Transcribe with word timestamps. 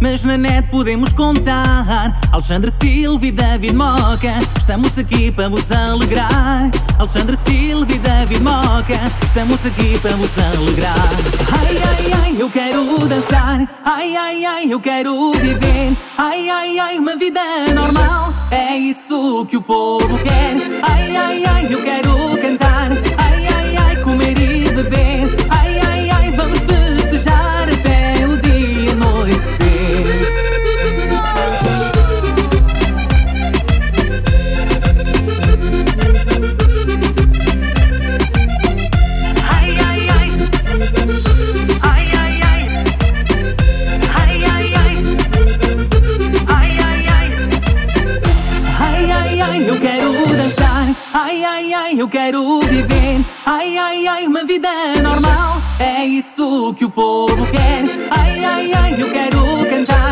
mas 0.00 0.24
na 0.24 0.36
net 0.36 0.68
podemos 0.70 1.12
contar. 1.12 2.18
Alexandre 2.32 2.70
Silva 2.70 3.26
e 3.26 3.32
David 3.32 3.74
Moca, 3.74 4.32
estamos 4.56 4.98
aqui 4.98 5.30
para 5.30 5.48
vos 5.48 5.70
alegrar. 5.70 6.70
Alexandre 6.98 7.36
Silva 7.36 7.92
e 7.92 7.98
David 7.98 8.42
Moca, 8.42 9.00
estamos 9.24 9.64
aqui 9.64 9.98
para 10.00 10.16
vos 10.16 10.30
alegrar. 10.38 10.94
Ai, 11.52 11.76
ai, 11.76 12.12
ai, 12.22 12.36
eu 12.38 12.50
quero 12.50 13.08
dançar. 13.08 13.66
Ai, 13.84 14.16
ai, 14.16 14.44
ai, 14.44 14.72
eu 14.72 14.80
quero 14.80 15.32
viver. 15.32 15.96
Ai, 16.16 16.50
ai, 16.50 16.78
ai, 16.78 16.98
uma 16.98 17.16
vida 17.16 17.40
normal. 17.74 18.32
É 18.50 18.76
isso 18.76 19.44
que 19.46 19.56
o 19.56 19.62
povo 19.62 20.18
quer. 20.18 20.56
Ai, 20.82 21.16
ai, 21.16 21.44
ai, 21.44 21.66
eu 21.70 21.82
quero 21.82 22.36
cantar. 22.40 22.90
Ai, 51.28 51.44
ai, 51.44 51.74
ai, 51.74 52.00
eu 52.00 52.08
quero 52.08 52.58
viver. 52.60 53.20
Ai, 53.44 53.76
ai, 53.76 54.06
ai, 54.06 54.26
uma 54.26 54.46
vida 54.46 54.70
normal. 55.02 55.60
É 55.78 56.02
isso 56.06 56.72
que 56.72 56.86
o 56.86 56.90
povo 56.90 57.46
quer. 57.50 57.84
Ai, 58.10 58.44
ai, 58.46 58.72
ai, 58.72 59.02
eu 59.02 59.10
quero 59.10 59.38
cantar. 59.68 60.07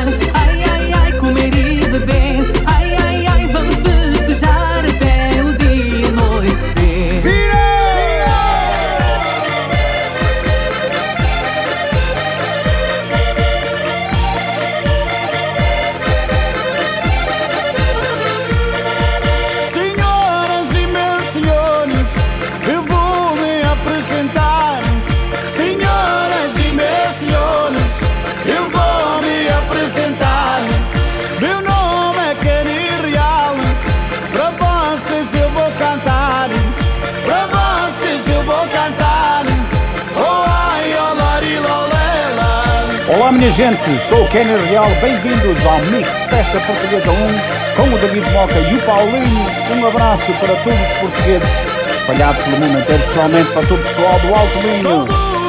minha 43.46 43.52
gente, 43.52 44.08
sou 44.08 44.24
o 44.24 44.28
Kenner 44.28 44.58
Real, 44.64 44.88
bem-vindos 45.00 45.66
ao 45.66 45.78
Mix 45.92 46.24
Festa 46.24 46.58
Portuguesa 46.58 47.12
1 47.12 47.76
com 47.76 47.94
o 47.94 47.98
David 47.98 48.28
Moca 48.32 48.58
e 48.58 48.74
o 48.74 48.80
Paulinho. 48.80 49.46
Um 49.76 49.86
abraço 49.86 50.32
para 50.40 50.56
todos 50.56 50.80
os 50.80 50.98
portugueses, 50.98 51.48
espalhados 51.94 52.44
pelo 52.44 52.56
mundo 52.56 52.80
inteiro, 52.80 53.00
especialmente 53.00 53.52
para 53.52 53.66
todo 53.66 53.80
o 53.80 53.84
pessoal 53.84 54.18
do 54.18 54.34
Alto 54.34 54.58
Minho. 54.58 55.45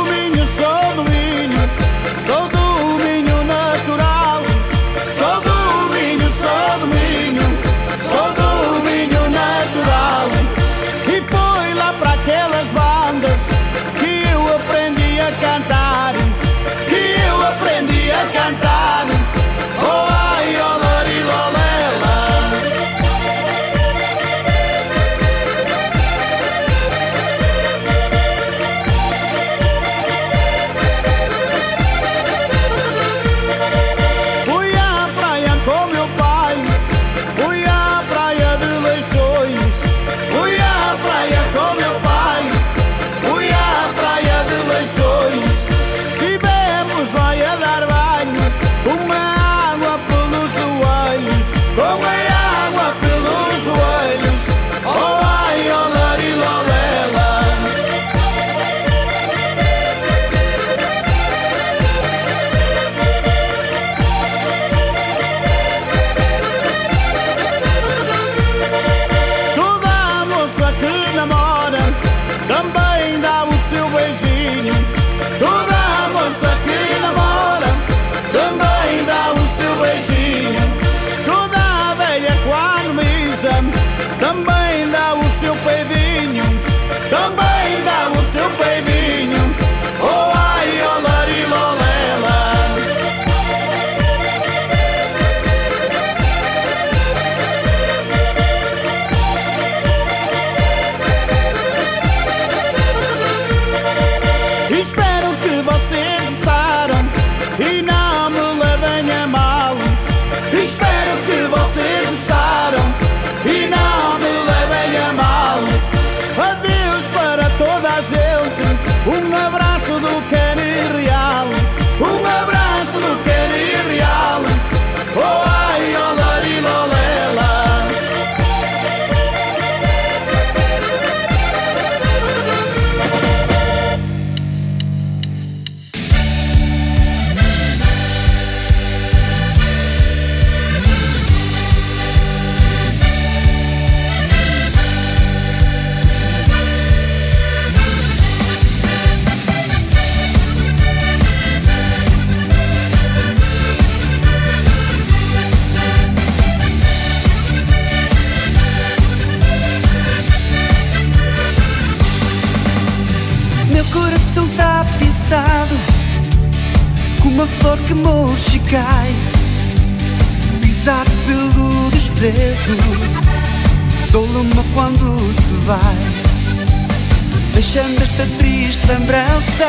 Deixando 177.58 178.04
esta 178.04 178.24
triste 178.38 178.86
lembrança. 178.86 179.68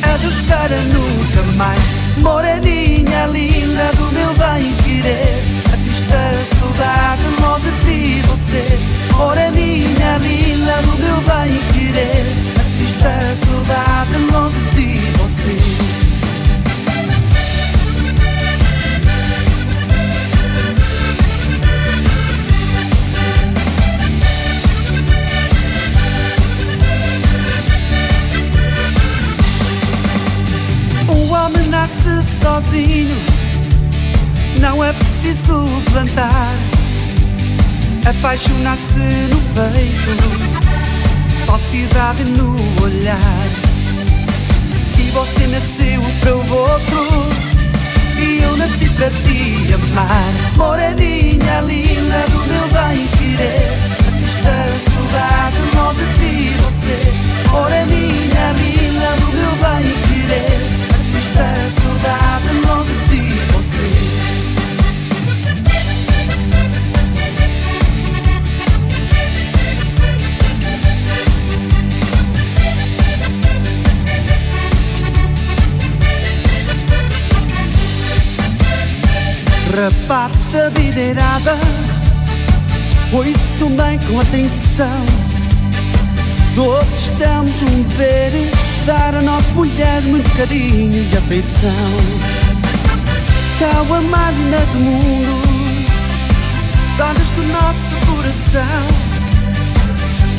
A 0.00 0.16
Deus 0.18 0.40
para 0.42 0.76
nunca 0.94 1.42
mais. 1.56 1.82
Moreninha 2.18 3.26
linda 3.26 3.90
do 3.96 4.12
meu 4.12 4.32
bem 4.34 4.72
querer. 4.84 5.42
A 5.66 5.76
triste 5.82 6.06
saudade 6.60 7.22
longe 7.40 7.68
de 7.68 7.80
ti 7.80 8.22
você. 8.28 8.64
Moreninha 9.16 10.18
linda 10.18 10.82
do 10.82 10.98
meu 10.98 11.16
bem 11.22 11.60
querer. 11.72 12.26
A 12.54 12.76
triste 12.76 13.44
saudade 13.44 14.18
longe 14.32 14.56
de 14.56 14.76
ti 14.76 15.12
você 15.18 15.91
homem 31.44 31.66
nasce 31.68 32.22
sozinho, 32.40 33.16
não 34.60 34.82
é 34.82 34.92
preciso 34.92 35.66
plantar. 35.90 36.54
Apaixonar-se 38.08 38.98
no 38.98 39.40
peito, 39.54 40.16
falsidade 41.46 42.24
no 42.24 42.54
olhar. 42.82 43.18
E 44.98 45.10
você 45.10 45.46
nasceu 45.48 46.00
para 46.20 46.36
o 46.36 46.54
outro, 46.54 47.26
e 48.18 48.40
eu 48.42 48.56
nasci 48.56 48.88
para 48.90 49.10
te 49.10 49.74
amar. 49.74 50.32
Moreninha 50.56 51.60
linda 51.62 52.24
do 52.30 52.38
meu 52.46 52.68
bem 52.68 53.08
querer, 53.18 53.68
a 53.98 54.12
triste 54.16 54.42
saudade 54.92 55.56
longe 55.74 56.06
de 56.18 56.56
você. 56.62 57.50
Moreninha 57.50 58.52
linda 58.52 59.10
do 59.20 59.26
meu 59.36 59.52
bem 59.56 59.92
querer. 60.02 60.71
Rapazes 79.74 80.46
da 80.48 80.68
videirada 80.68 81.56
Ouçam 83.12 83.68
bem 83.76 83.98
com 84.06 84.20
atenção. 84.20 85.04
Todos 86.54 87.10
temos 87.18 87.60
um 87.62 87.82
dever 87.82 88.51
Dar 88.86 89.14
a 89.14 89.22
nossa 89.22 89.52
mulher 89.52 90.02
muito 90.02 90.28
carinho 90.36 91.08
e 91.12 91.16
afeição. 91.16 91.70
São 93.58 93.94
a 93.94 94.30
linda 94.32 94.58
do 94.72 94.78
mundo 94.80 95.42
Donas 96.96 97.30
do 97.32 97.42
nosso 97.44 97.94
coração. 98.06 98.86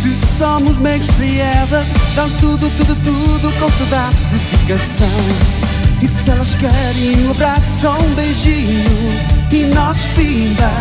Se 0.01 0.37
somos 0.37 0.77
meios 0.77 1.07
criadas 1.11 1.87
Damos 2.15 2.33
tudo, 2.33 2.69
tudo, 2.77 2.95
tudo 3.03 3.51
com 3.59 3.71
toda 3.71 3.97
a 3.97 4.11
dedicação. 4.31 5.53
E 6.01 6.07
se 6.07 6.29
elas 6.29 6.55
querem 6.55 7.25
um 7.25 7.31
abraço 7.31 7.89
um 8.03 8.13
beijinho 8.15 9.09
E 9.51 9.63
nós 9.73 10.05
pimba, 10.15 10.71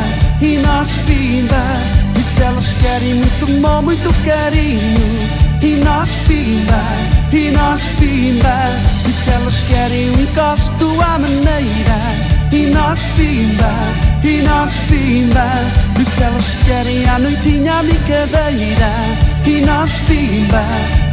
e 0.41 0.59
nós 0.59 0.97
pimba. 1.07 1.63
E 2.19 2.37
se 2.37 2.43
elas 2.43 2.73
querem 2.81 3.15
muito 3.15 3.45
amor, 3.45 3.83
muito 3.83 4.13
carinho 4.25 5.43
e 5.63 5.77
nós 5.77 6.11
pimba, 6.27 6.83
e 7.33 7.51
nós 7.51 7.83
pimba 7.99 8.57
E 9.07 9.13
se 9.13 9.31
elas 9.31 9.63
querem 9.69 10.11
um 10.11 10.21
encosto 10.21 11.01
à 11.01 11.19
maneira. 11.19 11.99
E 12.53 12.67
nós 12.67 13.01
pimba, 13.17 13.73
e 14.23 14.43
nós 14.43 14.77
pimba 14.89 15.49
E 15.99 16.05
se 16.05 16.23
elas 16.23 16.55
querem 16.67 17.09
à 17.09 17.19
noitinha 17.19 17.79
à 17.79 17.83
brincadeira. 17.83 18.93
E 19.47 19.61
nós 19.63 20.01
pimba, 20.01 20.65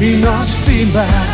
e 0.02 0.18
nós 0.18 0.56
pimba 0.66 1.29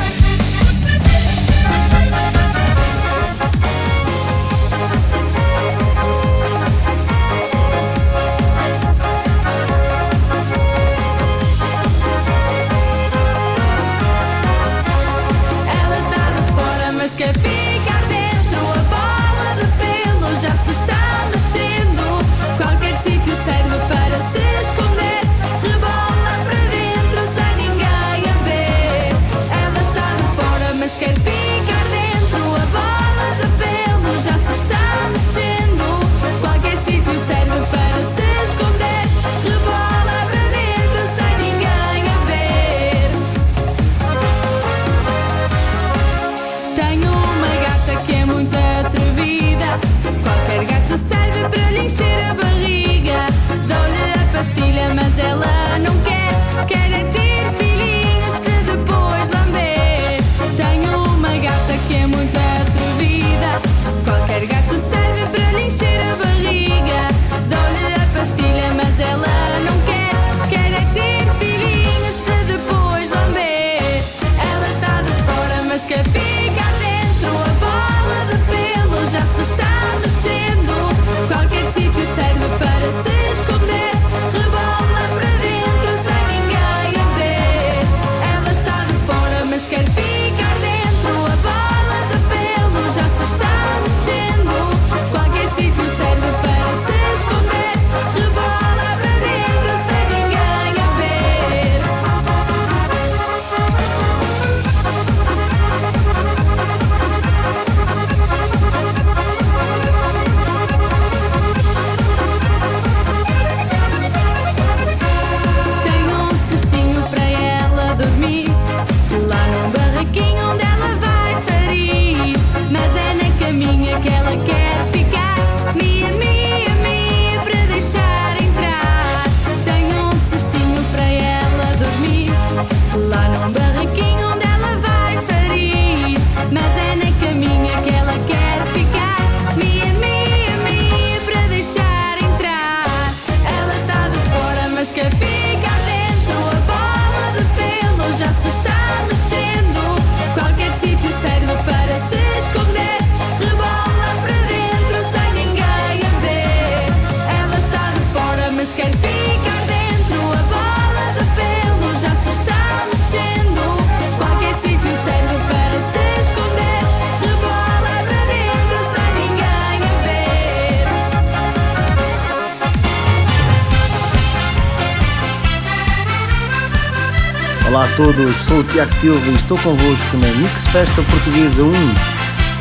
sou 178.56 178.62
o 178.62 178.64
Tiago 178.64 178.94
Silva 178.94 179.28
e 179.28 179.36
estou 179.36 179.58
convosco 179.58 180.18
na 180.18 180.28
Mix 180.28 180.68
Festa 180.68 181.02
Portuguesa 181.02 181.62
1 181.62 181.74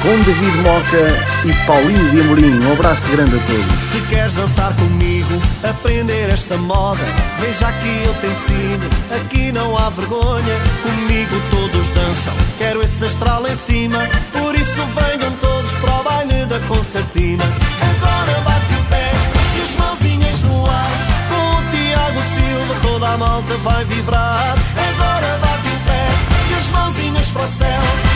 com 0.02 0.22
David 0.24 0.56
Moca 0.58 1.44
e 1.44 1.66
Paulinho 1.66 2.10
de 2.10 2.20
Amorim. 2.20 2.60
Um 2.66 2.72
abraço 2.72 3.08
grande 3.10 3.36
a 3.36 3.38
todos. 3.38 3.82
Se 3.82 4.00
queres 4.08 4.34
dançar 4.34 4.74
comigo, 4.74 5.40
aprender 5.62 6.30
esta 6.30 6.56
moda, 6.56 7.00
veja 7.40 7.68
aqui 7.68 8.02
eu 8.04 8.14
te 8.14 8.26
ensino. 8.26 8.90
Aqui 9.14 9.52
não 9.52 9.78
há 9.78 9.88
vergonha, 9.90 10.60
comigo 10.82 11.40
todos 11.50 11.88
dançam. 11.90 12.34
Quero 12.58 12.82
esse 12.82 13.04
astral 13.04 13.46
em 13.46 13.54
cima, 13.54 14.00
por 14.32 14.54
isso 14.56 14.80
venham 14.96 15.30
todos 15.36 15.70
para 15.74 16.00
o 16.00 16.02
baile 16.02 16.46
da 16.46 16.58
concertina. 16.60 17.44
Agora 17.80 18.40
bate 18.40 18.74
o 18.74 18.84
pé 18.90 19.12
e 19.58 19.62
as 19.62 19.76
mãozinhas 19.76 20.42
no 20.42 20.66
ar. 20.66 20.90
Com 21.28 21.60
o 21.60 21.70
Tiago 21.70 22.20
Silva, 22.34 22.74
toda 22.82 23.10
a 23.10 23.16
malta 23.16 23.54
vai 23.58 23.84
vibrar. 23.84 24.56
Agora 24.76 25.43
as 26.64 26.70
mãozinhas 26.70 27.30
para 27.32 27.44
o 27.44 27.48
céu. 27.48 28.13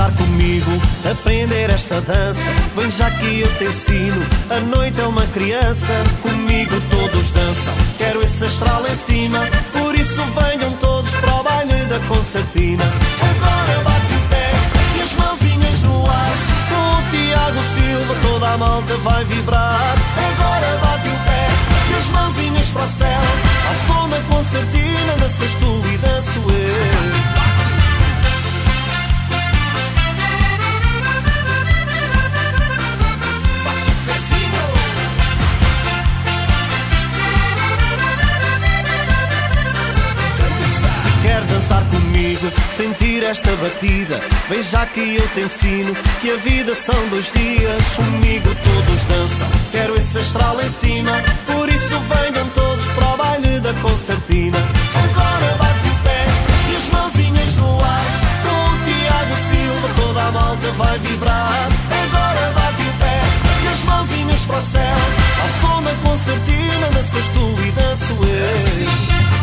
Dançar 0.00 0.10
comigo, 0.12 0.70
aprender 1.10 1.70
esta 1.70 2.00
dança, 2.00 2.50
vem 2.74 2.90
já 2.90 3.10
que 3.10 3.40
eu 3.40 3.54
te 3.56 3.64
ensino. 3.64 4.24
A 4.48 4.60
noite 4.60 5.00
é 5.00 5.06
uma 5.06 5.26
criança, 5.26 5.92
comigo 6.22 6.80
todos 6.90 7.30
dançam. 7.30 7.74
Quero 7.98 8.22
esse 8.22 8.44
astral 8.44 8.86
em 8.86 8.94
cima, 8.94 9.40
por 9.72 9.94
isso 9.94 10.22
venham 10.24 10.72
todos 10.74 11.10
para 11.10 11.34
o 11.34 11.42
baile 11.42 11.84
da 11.86 11.98
concertina. 12.08 12.84
Agora 13.20 13.84
bate 13.84 14.14
o 14.14 14.28
pé 14.30 14.50
e 14.96 15.02
as 15.02 15.12
mãozinhas 15.12 15.82
no 15.82 16.06
ar. 16.06 16.30
Com 16.70 16.98
o 16.98 17.10
Tiago 17.10 17.60
Silva, 17.74 18.14
toda 18.22 18.48
a 18.52 18.56
malta 18.56 18.96
vai 18.98 19.24
vibrar. 19.24 19.96
Agora 20.32 20.78
bate 20.82 21.08
o 21.08 21.24
pé 21.24 21.48
e 21.90 21.98
as 21.98 22.06
mãozinhas 22.06 22.70
para 22.70 22.84
o 22.84 22.88
céu. 22.88 23.20
Ao 23.68 23.74
som 23.86 24.08
da 24.08 24.20
concertina, 24.34 25.16
danças 25.20 25.52
tu 25.60 25.82
e 25.92 25.98
danço 25.98 26.40
eu. 26.48 27.19
Queres 41.30 41.48
dançar 41.48 41.84
comigo, 41.84 42.50
sentir 42.76 43.22
esta 43.22 43.54
batida, 43.56 44.20
vem 44.48 44.62
já 44.62 44.84
que 44.86 45.14
eu 45.14 45.28
te 45.28 45.40
ensino 45.42 45.94
que 46.20 46.32
a 46.32 46.36
vida 46.36 46.74
são 46.74 47.08
dois 47.08 47.30
dias. 47.32 47.84
Comigo 47.94 48.48
todos 48.64 49.00
dançam, 49.02 49.46
quero 49.70 49.96
esse 49.96 50.18
astral 50.18 50.60
em 50.60 50.68
cima, 50.68 51.12
por 51.46 51.68
isso 51.68 51.94
venham 52.00 52.48
todos 52.48 52.84
para 52.88 53.14
o 53.14 53.16
baile 53.16 53.60
da 53.60 53.72
concertina. 53.74 54.58
Agora 54.58 55.56
bate 55.56 55.88
o 55.88 56.02
pé 56.02 56.26
e 56.72 56.76
as 56.76 56.88
mãozinhas 56.88 57.56
no 57.56 57.80
ar, 57.80 58.04
com 58.44 58.74
o 58.74 58.78
Tiago 58.84 59.36
Silva, 59.48 59.88
toda 59.94 60.22
a 60.22 60.30
malta 60.32 60.70
vai 60.72 60.98
vibrar. 60.98 61.68
Agora 62.02 62.52
bate 62.54 62.82
o 62.82 62.92
pé 62.98 63.20
e 63.64 63.68
as 63.68 63.84
mãozinhas 63.84 64.44
para 64.46 64.58
o 64.58 64.62
céu, 64.62 64.98
ao 65.42 65.48
som 65.60 65.82
da 65.82 65.94
concertina, 66.02 66.90
danças 66.92 67.24
tu 67.26 67.54
e 67.64 67.70
danço 67.70 68.14
eu. 68.14 69.20
Agora 69.20 69.39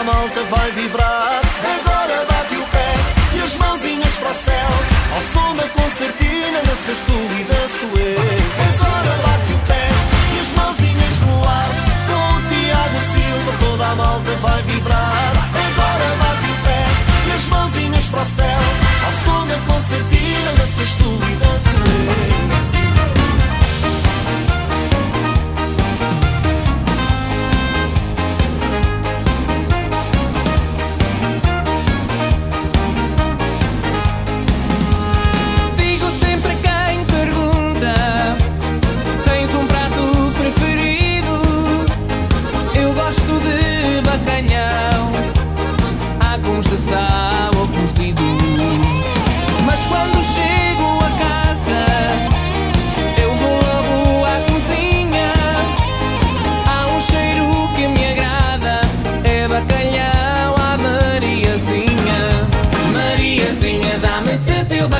a 0.00 0.02
malta 0.02 0.42
vai 0.44 0.70
vibrar. 0.72 1.40
Agora 1.62 2.24
bate 2.24 2.56
o 2.56 2.66
pé 2.68 2.94
e 3.36 3.42
as 3.42 3.56
mãozinhas 3.56 4.16
para 4.16 4.30
o 4.30 4.34
céu. 4.34 4.70
Ao 5.14 5.22
som 5.22 5.54
da 5.56 5.68
concertina, 5.68 6.58
danças 6.66 6.98
tu 7.04 7.12
e 7.12 7.44
danço 7.44 7.84
eu. 7.98 8.18
Agora 8.68 9.12
bate 9.26 9.52
o 9.52 9.58
pé 9.68 9.88
e 10.34 10.40
as 10.40 10.52
mãozinhas 10.52 11.20
no 11.20 11.44
ar. 11.44 11.70
Com 12.08 12.38
o 12.38 12.42
Tiago 12.48 13.00
Silva, 13.12 13.52
toda 13.60 13.86
a 13.86 13.94
malta 13.94 14.30
vai 14.40 14.62
vibrar. 14.62 15.32
Agora 15.66 16.16
bate 16.22 16.50
o 16.50 16.56
pé 16.64 16.84
e 17.28 17.32
as 17.32 17.44
mãozinhas 17.44 18.08
para 18.08 18.22
o 18.22 18.26
céu. 18.26 18.60
Ao 19.04 19.12
som 19.24 19.46
da 19.48 19.58
concertina, 19.70 20.52
danças 20.56 20.90
tu 20.92 21.10
e 21.30 21.34
danço 21.36 21.76
eu. 21.76 22.49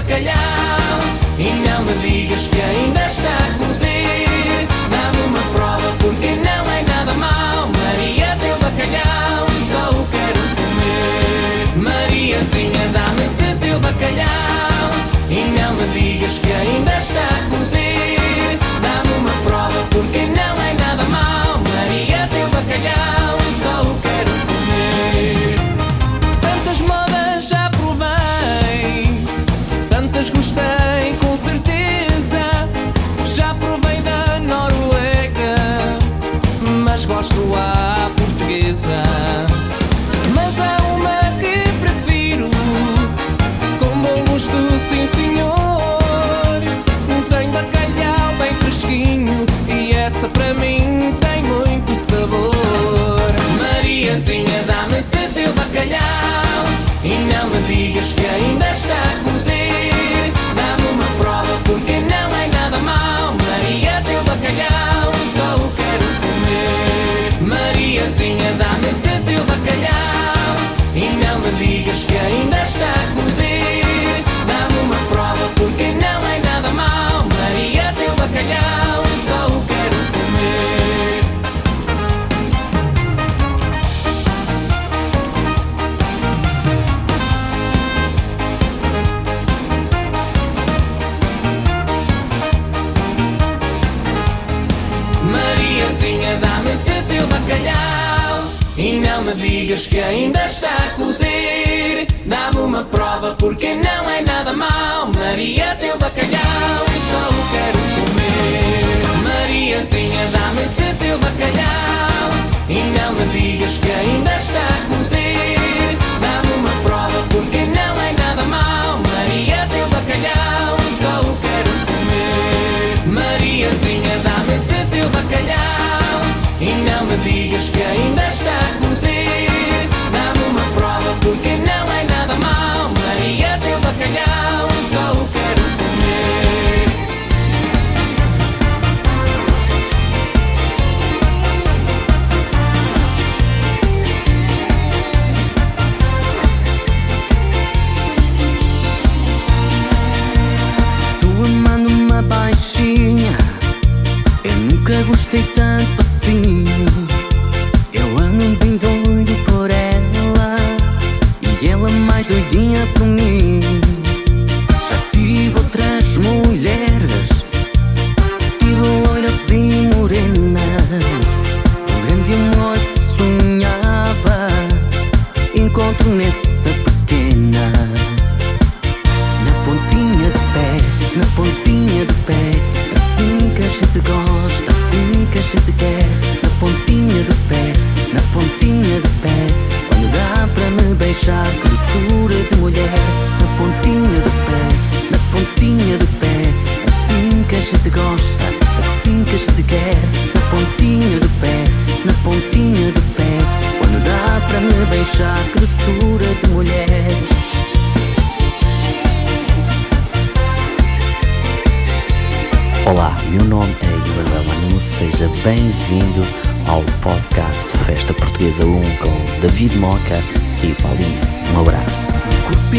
Bacalhau. 0.01 1.01
E 1.39 1.51
não 1.69 1.85
me 1.85 1.93
digas 1.95 2.49
que 2.49 2.61
ainda 2.61 3.07
está 3.07 3.37
a 3.37 3.59
cozer. 3.59 4.67
Dá-me 4.91 5.27
uma 5.27 5.41
prova 5.55 5.93
porque 5.99 6.29
não 6.29 6.73
é 6.73 6.83
nada 6.83 7.13
mau. 7.15 7.69
Maria, 7.69 8.37
teu 8.41 8.57
bacalhau, 8.59 9.47
só 9.71 9.91
o 9.91 10.07
quero 10.11 10.43
comer. 10.57 11.83
Mariazinha, 11.83 12.89
dá-me 12.93 13.25
esse 13.25 13.55
teu 13.57 13.79
bacalhau 13.81 14.70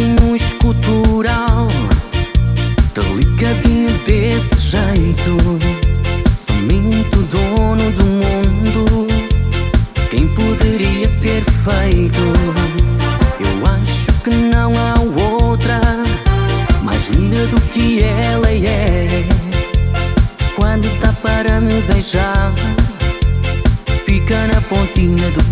bocadinho 0.01 0.35
escultural, 0.35 1.67
delicadinho 2.95 3.91
desse 4.05 4.59
jeito. 4.59 5.59
Somente 6.45 6.73
muito 6.73 7.21
dono 7.23 7.91
do 7.91 8.03
mundo, 8.05 9.07
quem 10.09 10.27
poderia 10.29 11.07
ter 11.21 11.43
feito? 11.43 12.21
Eu 13.39 13.67
acho 13.67 14.13
que 14.23 14.29
não 14.31 14.73
há 14.77 14.95
outra 15.39 15.79
mais 16.83 17.07
linda 17.09 17.45
do 17.47 17.61
que 17.73 18.03
ela 18.03 18.49
é. 18.49 19.23
Quando 20.55 20.89
tá 20.99 21.13
para 21.21 21.61
me 21.61 21.81
beijar, 21.81 22.51
fica 24.05 24.47
na 24.47 24.61
pontinha 24.61 25.29
do 25.31 25.50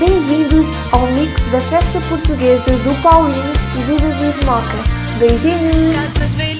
bem-vindos 0.00 0.66
ao 0.92 1.06
mix 1.08 1.44
da 1.52 1.60
festa 1.60 2.00
portuguesa 2.08 2.64
do 2.64 3.02
Paulinho 3.02 3.52
e 3.74 3.82
do 3.82 3.96
David 3.98 4.46
Moca. 4.46 5.18
Beijinhos! 5.18 6.59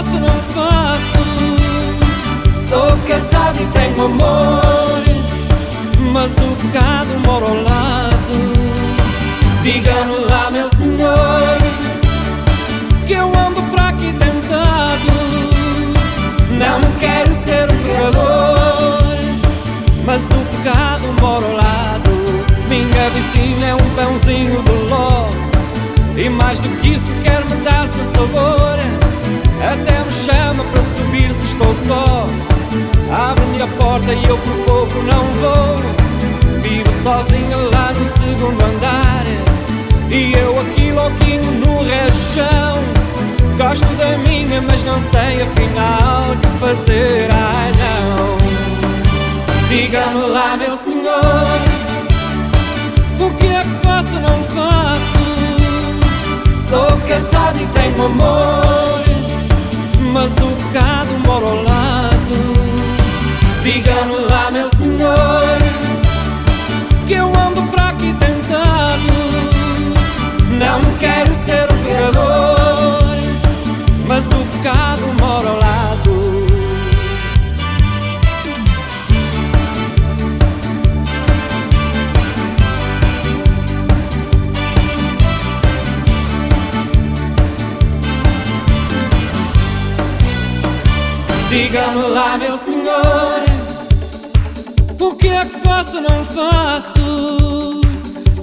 Faço 0.00 0.18
não 0.18 0.40
faço? 0.54 1.20
Sou 2.68 2.96
casado 3.06 3.60
e 3.60 3.66
tenho 3.66 4.04
amor, 4.06 5.02
mas 6.12 6.32
o 6.32 6.56
pecado 6.56 7.20
mora 7.26 7.44
ao 7.44 7.62
lado. 7.62 8.10
Diga-me 9.62 10.24
lá, 10.24 10.50
meu 10.50 10.68
senhor, 10.70 11.58
que 13.06 13.12
eu 13.12 13.26
ando 13.26 13.62
para 13.70 13.88
aqui 13.88 14.12
tentado. 14.12 15.10
Não 16.58 16.80
quero 16.98 17.34
ser 17.44 17.70
um 17.70 17.78
pecador, 17.82 19.18
mas 20.06 20.22
o 20.24 20.56
pecado 20.56 21.20
mora 21.20 21.44
ao 21.44 21.52
lado. 21.52 22.10
Minha 22.70 23.10
vizinha 23.10 23.66
é 23.66 23.74
um 23.74 23.90
pãozinho 23.94 24.62
de 24.62 24.88
ló, 24.88 25.28
e 26.16 26.28
mais 26.30 26.58
do 26.60 26.68
que 26.80 26.90
isso 26.90 27.14
quer 27.22 27.44
me 27.44 27.56
dar 27.56 27.86
seu 27.88 28.06
sabor. 28.06 29.09
Até 29.62 30.04
me 30.04 30.12
chama 30.12 30.64
para 30.64 30.82
subir 30.82 31.32
se 31.34 31.46
estou 31.46 31.74
só. 31.86 32.26
Abre-me 33.12 33.62
a 33.62 33.66
porta 33.66 34.12
e 34.12 34.24
eu 34.24 34.38
por 34.38 34.54
pouco 34.64 35.02
não 35.02 35.24
vou. 35.40 35.76
Vivo 36.62 36.90
sozinha 37.02 37.56
lá 37.56 37.92
no 37.92 38.04
segundo 38.20 38.64
andar. 38.64 39.24
E 40.10 40.32
eu 40.32 40.60
aqui 40.60 40.92
louquinho 40.92 41.50
no 41.64 41.84
resto 41.84 42.18
do 42.18 42.34
chão. 42.34 43.00
Gosto 43.58 43.86
da 43.96 44.18
minha, 44.18 44.62
mas 44.62 44.82
não 44.84 44.98
sei 45.00 45.42
afinal 45.42 46.36
que 46.40 46.58
fazer. 46.58 47.28
Ai 47.30 47.72
não. 47.72 48.38
Diga-me 49.68 50.26
lá, 50.26 50.56
meu 50.56 50.76
senhor. 50.76 51.80
O 53.20 53.30
que 53.34 53.46
é 53.46 53.62
que 53.62 53.86
faço 53.86 54.18
não 54.20 54.42
faço? 54.44 55.20
Sou 56.70 56.96
casado 57.08 57.60
e 57.60 57.66
tenho 57.66 58.06
amor, 58.06 59.02
mas 60.12 60.32
o 60.32 60.50
pecado 60.56 61.08
mora 61.26 61.46
ao 61.46 61.62
lado. 61.62 62.10
Diga-me 63.62 64.16
lá, 64.28 64.50
meu 64.50 64.68
senhor, 64.76 65.58
que 67.06 67.14
eu 67.14 67.26
ando 67.26 67.62
para 67.70 67.90
aqui 67.90 68.14
tentado. 68.18 69.20
Não 70.58 70.80
quero 70.98 71.32
ser 71.44 71.68
um 71.72 71.78
pecador, 71.84 72.39
Diga-me 91.50 92.02
lá, 92.02 92.38
meu 92.38 92.56
senhor, 92.56 93.42
o 95.00 95.14
que 95.16 95.26
é 95.26 95.44
que 95.44 95.58
faço 95.66 95.96
ou 95.96 96.02
não 96.02 96.24
faço? 96.24 97.80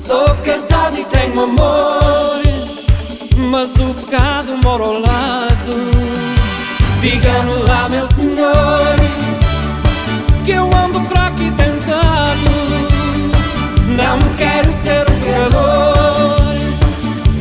Sou 0.05 0.35
casado 0.43 0.99
e 0.99 1.05
tenho 1.05 1.41
amor, 1.41 2.41
mas 3.49 3.69
o 3.75 3.93
pecado 3.93 4.57
mora 4.61 4.83
ao 4.83 4.99
lado. 4.99 5.91
Diga-me 6.99 7.53
lá, 7.63 7.87
meu 7.87 8.05
senhor, 8.07 8.95
que 10.45 10.51
eu 10.51 10.65
ando 10.65 10.99
para 11.07 11.27
aqui 11.27 11.49
tentado. 11.51 12.51
Não 13.87 14.19
quero 14.35 14.69
ser 14.83 15.09
um 15.09 15.19
pecador, 15.21 16.55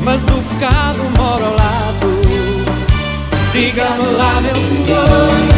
mas 0.04 0.22
o 0.22 0.42
pecado 0.48 1.02
mora 1.18 1.44
ao 1.44 1.54
lado. 1.54 1.76
Diga-me 3.52 4.12
lá, 4.16 4.40
meu 4.42 4.54
senhor, 4.54 5.55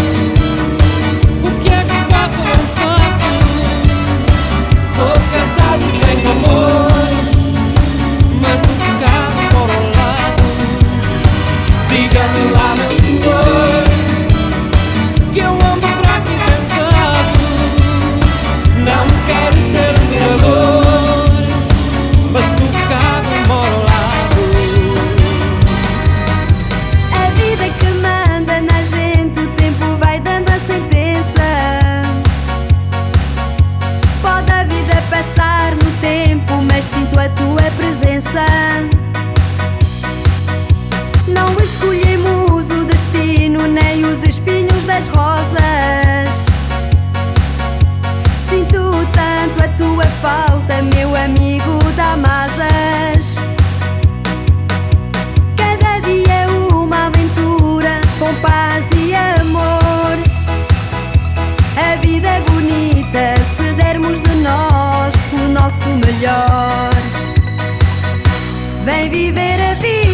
Masukkan 8.42 9.30
pola 9.54 10.12
di 11.88 12.02
dalam 12.10 12.76
mensuai 12.76 13.77
rosas. 45.18 46.46
Sinto 48.48 48.80
tanto 49.12 49.64
a 49.64 49.68
tua 49.76 50.04
falta, 50.22 50.80
meu 50.94 51.14
amigo 51.16 51.78
Damasas. 51.96 53.36
Cada 55.56 55.98
dia 56.06 56.34
é 56.44 56.46
uma 56.72 57.06
aventura 57.08 58.00
com 58.20 58.32
paz 58.36 58.88
e 58.96 59.14
amor. 59.14 60.16
A 61.76 61.96
vida 62.00 62.28
é 62.28 62.40
bonita 62.40 63.24
se 63.56 63.72
dermos 63.72 64.20
de 64.20 64.34
nós 64.36 65.14
o 65.32 65.48
nosso 65.48 65.88
melhor. 66.04 66.90
Vem 68.84 69.10
viver 69.10 69.60
a 69.70 69.74
vida. 69.74 70.07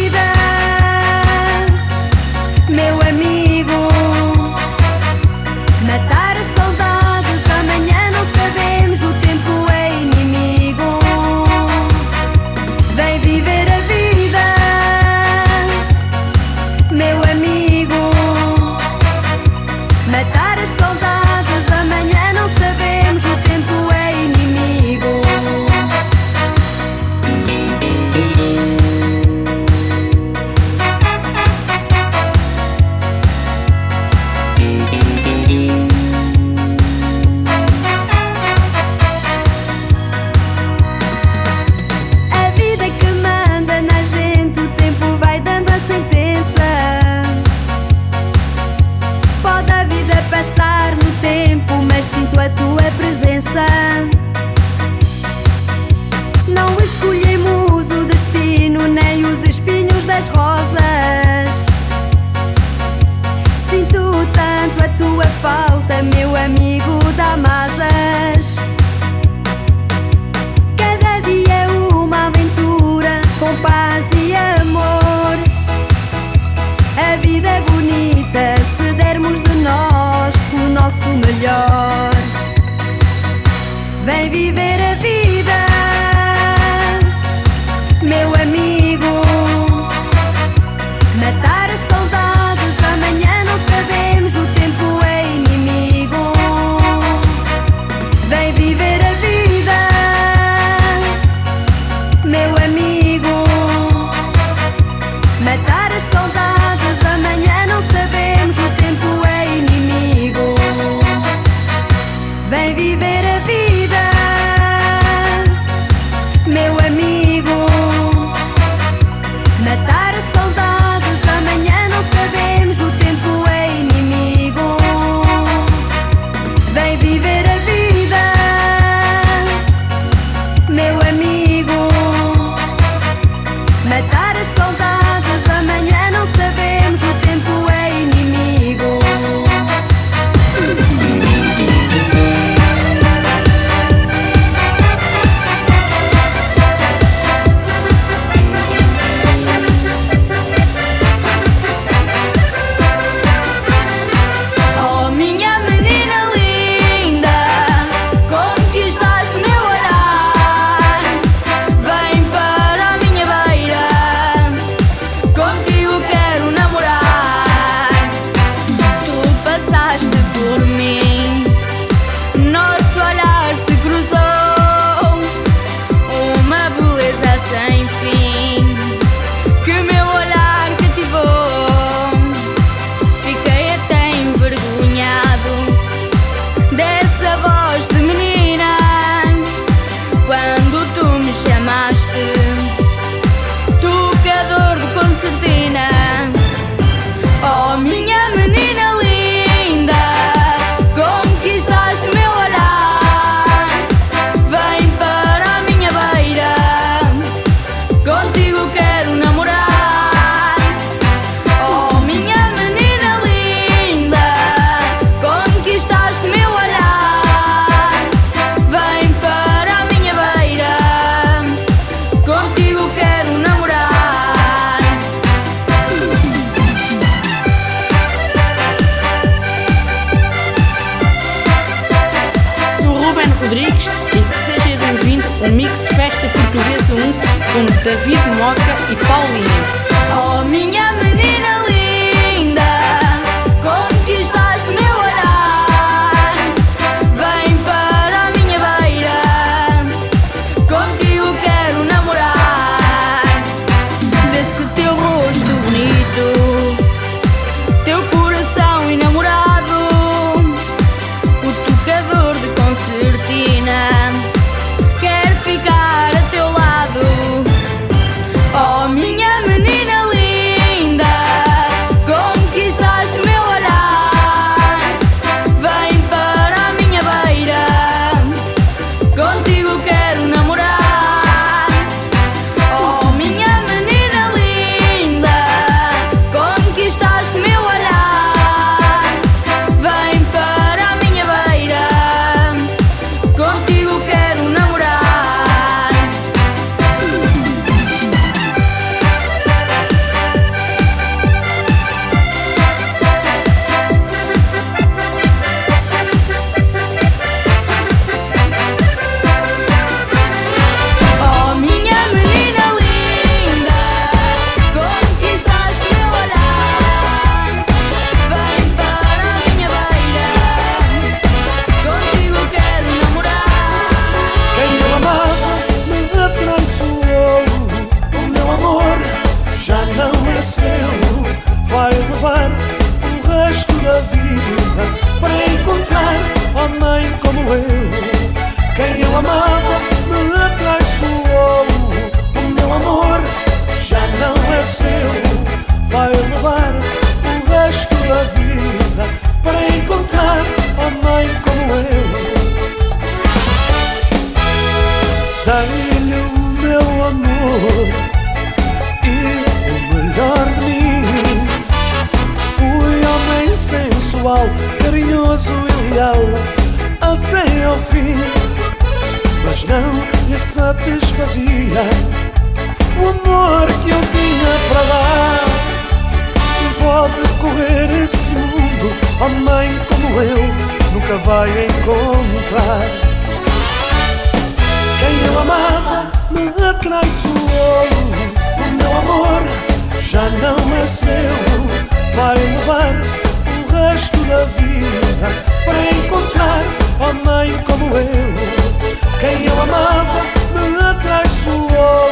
Quem 399.25 399.43
eu 399.47 399.59
amava 399.59 400.21
me 400.53 400.83
atraiçoou. 400.83 402.11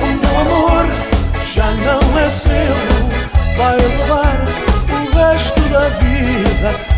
O 0.00 0.06
meu 0.06 0.38
amor 0.42 0.86
já 1.44 1.72
não 1.72 2.18
é 2.20 2.30
seu, 2.30 2.76
vai 3.56 3.74
levar 3.74 4.44
o 4.92 5.16
resto 5.16 5.60
da 5.62 5.88
vida. 5.88 6.95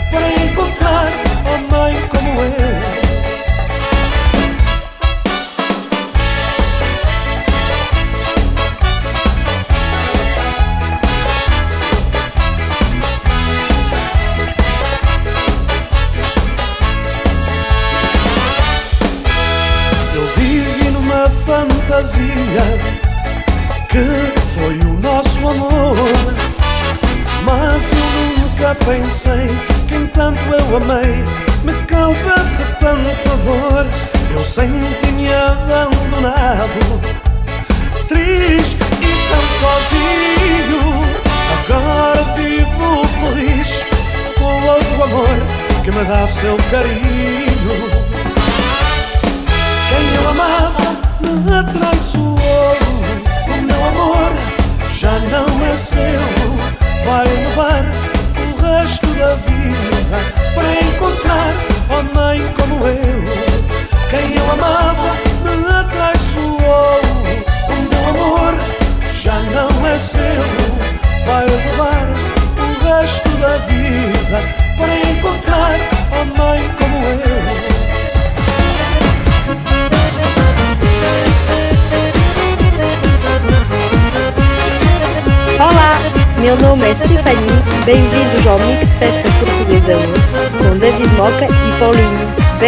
गरीब 46.72 47.07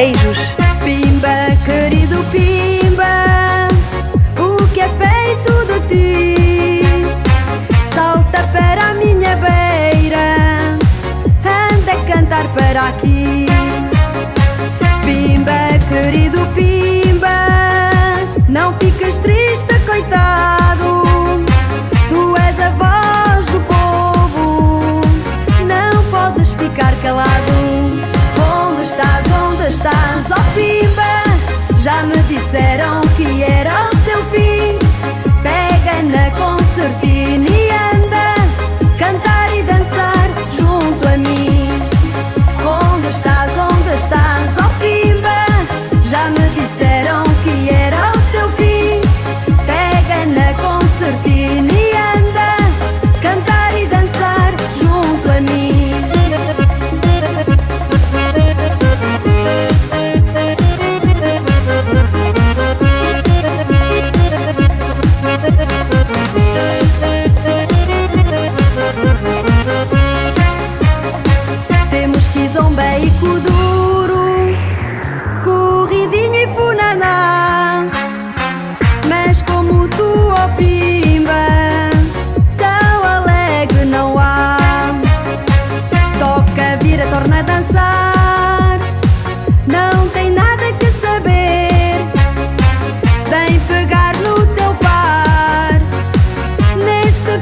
Beijo! 0.01 0.30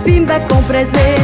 Pimba, 0.09 0.41
com 0.49 0.63
prazer. 0.63 1.19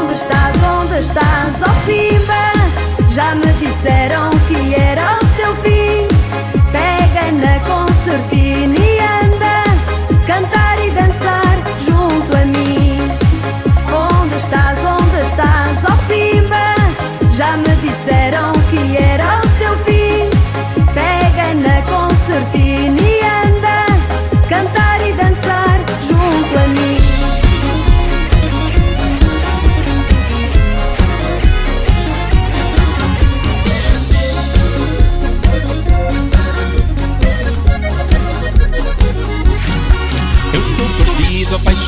Onde 0.00 0.14
estás, 0.14 0.56
onde 0.62 1.00
estás, 1.00 1.56
oh 1.60 1.86
Pimba? 1.86 3.10
Já 3.10 3.34
me 3.34 3.52
disseram 3.60 4.30
que 4.48 4.74
era 4.74 5.16
o 5.16 5.26
teu 5.36 5.54
fim. 5.56 6.08
Pega 6.72 7.30
na 7.32 7.60
concertina 7.66 8.74
e 8.74 8.98
anda 9.22 9.64
cantar 10.26 10.82
e 10.82 10.90
dançar 10.92 11.58
junto 11.84 12.34
a 12.38 12.46
mim. 12.46 13.02
Onde 13.92 14.36
estás, 14.36 14.78
onde 14.78 15.20
estás, 15.20 15.84
oh 15.90 16.06
Pimba? 16.08 16.74
Já 17.32 17.58
me 17.58 17.76
disseram 17.82 18.54
que 18.70 18.96
era 18.96 19.42
o 19.44 19.47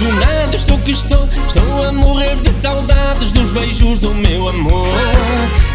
apaixonado, 0.01 0.55
estou 0.55 0.79
que 0.79 0.93
estou. 0.93 1.29
Estou 1.47 1.87
a 1.87 1.93
morrer 1.93 2.35
de 2.37 2.51
saudades 2.61 3.33
dos 3.33 3.53
beijos 3.53 4.01
do 4.01 4.15
meu 4.15 4.49
amor. 4.49 4.89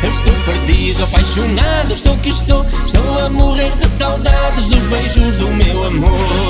Eu 0.04 0.10
estou 0.10 0.34
perdido, 0.46 1.04
apaixonado, 1.04 1.94
estou 1.94 2.18
que 2.18 2.30
estou. 2.30 2.66
Estou 2.66 3.20
a 3.26 3.30
morrer 3.30 3.72
de 3.80 3.88
saudades 3.88 4.68
dos 4.68 4.88
beijos 4.88 5.36
do 5.36 5.48
meu 5.50 5.84
amor. 5.86 6.50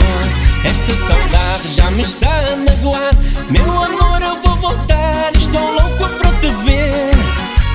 Esta 0.63 1.07
saudade 1.07 1.67
já 1.75 1.91
me 1.91 2.03
está 2.03 2.29
a 2.29 2.55
magoar. 2.55 3.11
Meu 3.49 3.83
amor, 3.83 4.21
eu 4.21 4.41
vou 4.41 4.55
voltar. 4.55 5.31
Estou 5.35 5.73
louco 5.73 6.07
para 6.17 6.31
te 6.33 6.47
ver. 6.63 7.11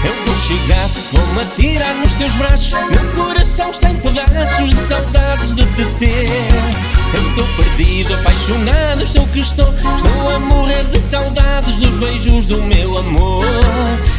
Eu 0.04 0.14
vou 0.24 0.34
chegar, 0.36 0.88
vou-me 1.12 1.42
atirar 1.42 1.94
nos 1.96 2.14
teus 2.14 2.34
braços. 2.36 2.72
Meu 2.72 3.24
coração 3.24 3.70
está 3.70 3.90
em 3.90 3.96
pedaços 3.96 4.70
de 4.70 4.80
saudades 4.80 5.54
de 5.54 5.64
te 5.66 5.84
ter. 5.98 6.99
Eu 7.12 7.22
estou 7.22 7.44
perdido, 7.56 8.14
apaixonado, 8.14 9.02
estou 9.02 9.26
que 9.28 9.40
estou. 9.40 9.72
Estou 9.74 10.30
a 10.34 10.38
morrer 10.38 10.84
de 10.84 10.98
saudades 11.00 11.80
dos 11.80 11.98
beijos 11.98 12.46
do 12.46 12.62
meu 12.62 12.96
amor. 12.98 13.44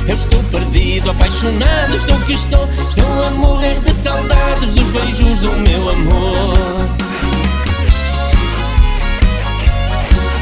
Eu 0.07 0.15
estou 0.15 0.43
perdido, 0.45 1.11
apaixonado, 1.11 1.95
estou 1.95 2.19
que 2.21 2.33
estou. 2.33 2.67
Estou 2.73 3.23
a 3.27 3.29
morrer 3.31 3.79
de 3.79 3.91
saudades 3.93 4.73
dos 4.73 4.91
beijos 4.91 5.39
do 5.39 5.51
meu 5.53 5.89
amor. 5.89 6.55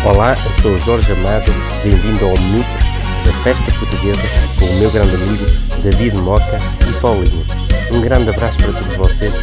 Olá, 0.05 0.33
eu 0.33 0.61
sou 0.61 0.79
Jorge 0.79 1.11
Amado, 1.11 1.53
bem-vindo 1.83 2.25
ao 2.25 2.31
Mix 2.31 2.67
da 3.25 3.33
Festa 3.43 3.71
Portuguesa 3.77 4.21
com 4.57 4.65
o 4.65 4.79
meu 4.79 4.89
grande 4.89 5.13
amigo 5.15 5.45
David 5.83 6.17
Moca 6.17 6.57
e 6.89 6.93
Paulinho. 7.01 7.45
Um 7.91 8.01
grande 8.01 8.29
abraço 8.29 8.57
para 8.57 8.73
todos 8.73 8.95
vocês, 8.95 9.33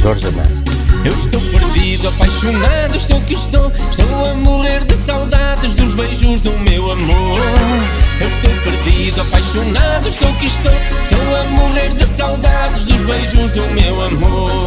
Jorge 0.00 0.26
Amado. 0.28 0.75
Eu 1.06 1.14
estou 1.14 1.40
perdido, 1.40 2.08
apaixonado, 2.08 2.96
estou 2.96 3.20
que 3.20 3.34
estou. 3.34 3.70
Estou 3.88 4.28
a 4.28 4.34
morrer 4.34 4.84
de 4.86 4.94
saudades 4.94 5.76
dos 5.76 5.94
beijos 5.94 6.40
do 6.40 6.50
meu 6.68 6.90
amor. 6.90 7.38
Eu 8.20 8.26
estou 8.26 8.50
perdido, 8.64 9.20
apaixonado, 9.20 10.08
estou 10.08 10.32
que 10.34 10.46
estou. 10.46 10.72
Estou 10.72 11.36
a 11.36 11.44
morrer 11.44 11.90
de 11.90 12.04
saudades 12.06 12.86
dos 12.86 13.04
beijos 13.04 13.52
do 13.52 13.62
meu 13.68 14.02
amor. 14.02 14.66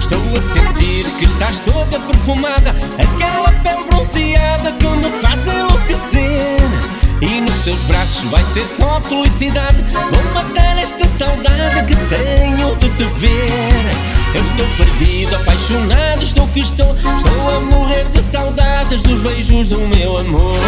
Estou 0.00 0.18
a 0.18 0.40
sentir 0.54 1.04
que 1.18 1.26
estás 1.26 1.60
toda 1.60 2.00
perfumada, 2.00 2.74
aquela 2.98 3.52
pele 3.62 3.84
bronzeada 3.84 4.72
que 4.72 4.86
me 4.86 5.10
faz 5.20 5.46
enlouquecer. 5.46 7.03
E 7.20 7.40
nos 7.40 7.60
teus 7.60 7.82
braços 7.84 8.24
vai 8.30 8.44
ser 8.44 8.66
só 8.66 9.00
felicidade. 9.00 9.76
Vou 9.92 10.34
matar 10.34 10.78
esta 10.78 11.06
saudade 11.08 11.86
que 11.86 11.96
tenho 11.96 12.76
de 12.76 12.88
te 12.90 13.04
ver. 13.18 14.14
Eu 14.34 14.42
estou 14.42 14.66
perdido, 14.76 15.36
apaixonado, 15.36 16.22
estou 16.22 16.46
que 16.48 16.60
estou. 16.60 16.94
Estou 16.96 17.56
a 17.56 17.60
morrer 17.60 18.04
de 18.12 18.20
saudades 18.20 19.02
dos 19.02 19.22
beijos 19.22 19.68
do 19.68 19.78
meu 19.78 20.16
amor. 20.16 20.58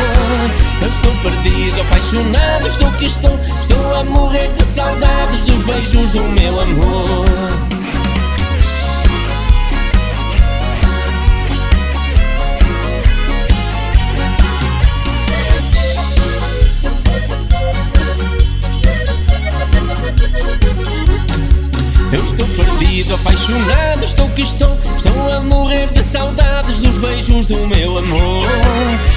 Eu 0.80 0.88
estou 0.88 1.12
perdido, 1.16 1.80
apaixonado, 1.80 2.66
estou 2.66 2.90
que 2.92 3.06
estou. 3.06 3.38
Estou 3.60 3.94
a 3.94 4.04
morrer 4.04 4.48
de 4.56 4.64
saudades 4.64 5.44
dos 5.44 5.64
beijos 5.64 6.12
do 6.12 6.22
meu 6.22 6.60
amor. 6.60 7.75
Eu 22.16 22.24
estou 22.24 22.48
perdido, 22.48 23.14
apaixonado, 23.14 24.02
estou 24.02 24.26
que 24.30 24.40
estou. 24.40 24.74
Estou 24.96 25.36
a 25.36 25.40
morrer 25.40 25.86
de 25.88 26.02
saudades 26.02 26.80
dos 26.80 26.96
beijos 26.96 27.46
do 27.46 27.58
meu 27.66 27.98
amor. 27.98 28.48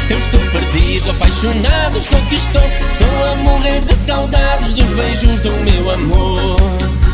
Eu 0.09 0.17
estou 0.17 0.39
perdido, 0.51 1.09
apaixonado, 1.11 1.97
estou 1.97 2.21
que 2.23 2.35
estou. 2.35 2.61
Estou 2.61 3.31
a 3.31 3.35
morrer 3.37 3.79
de 3.81 3.95
saudades 3.95 4.73
dos 4.73 4.91
beijos 4.91 5.39
do 5.39 5.51
meu 5.63 5.91
amor. 5.91 6.57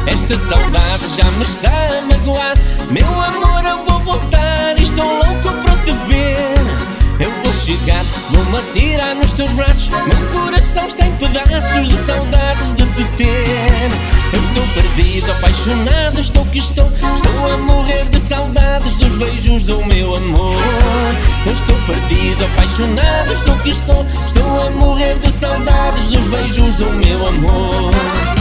Esta 0.08 0.40
saudade 0.40 1.06
já 1.16 1.30
me 1.34 1.44
está 1.44 2.00
a 2.00 2.02
magoar. 2.02 2.56
Meu 2.90 3.22
amor, 3.22 3.64
eu 3.64 3.86
vou 3.86 4.00
voltar. 4.00 4.76
Estou 4.82 5.06
louco 5.06 5.52
para 5.64 5.78
te 5.84 5.92
ver. 6.08 6.45
Eu 7.20 7.32
vou 7.32 7.54
chegar, 7.54 8.04
vou-me 8.30 8.58
atirar 8.58 9.16
nos 9.16 9.34
teus 9.34 9.54
braços. 9.54 9.90
Meu 9.90 10.42
coração 10.42 10.86
está 10.88 11.06
em 11.06 11.16
pedaços 11.16 11.88
de 11.88 11.98
saudades 11.98 12.74
de 12.74 12.86
te 12.86 13.04
ter. 13.18 13.90
Eu 14.34 14.40
estou 14.40 14.68
perdido, 14.74 15.32
apaixonado, 15.32 16.20
estou 16.20 16.46
que 16.48 16.60
estou. 16.60 16.92
Estou 17.16 17.54
a 17.54 17.58
morrer 17.58 18.06
de 18.06 18.20
saudades 18.20 18.98
dos 18.98 19.18
beijos 19.18 19.64
do 19.64 19.84
meu 19.86 20.14
amor. 20.14 20.60
Eu 21.46 21.54
estou 21.54 21.76
perdido, 21.88 22.46
apaixonado, 22.46 23.32
estou 23.32 23.58
que 23.60 23.70
estou. 23.70 24.06
Estou 24.26 24.68
a 24.68 24.70
morrer 24.72 25.18
de 25.20 25.32
saudades 25.32 26.08
dos 26.10 26.28
beijos 26.28 26.76
do 26.76 26.90
meu 26.92 27.28
amor. 27.28 28.35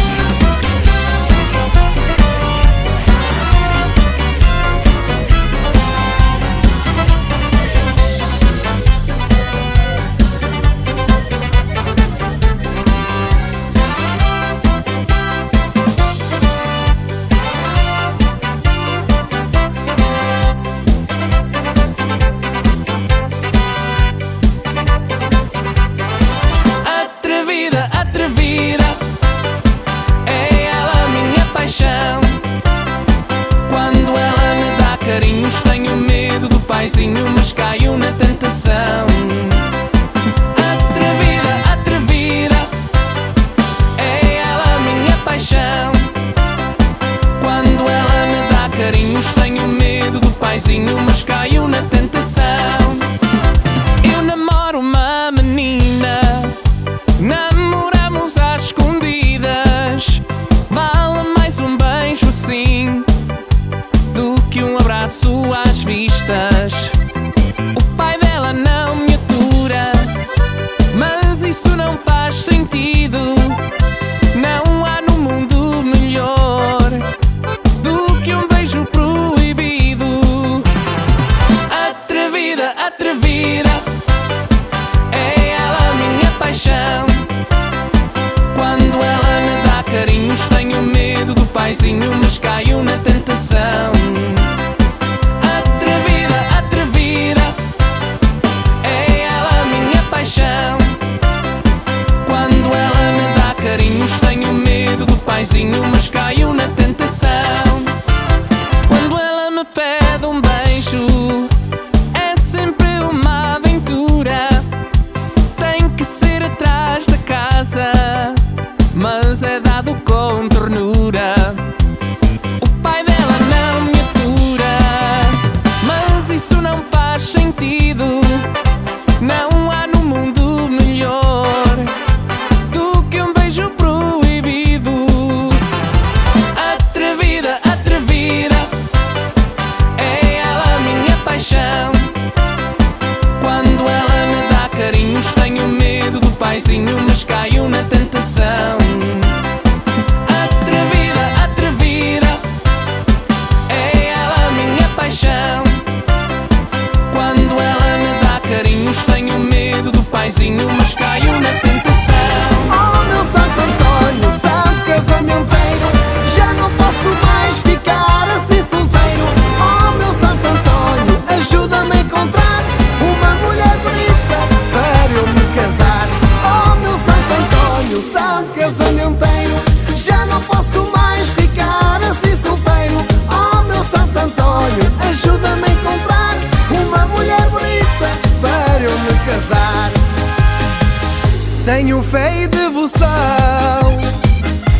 Tenho 191.64 192.02
fé 192.02 192.42
e 192.42 192.46
devoção, 192.46 193.08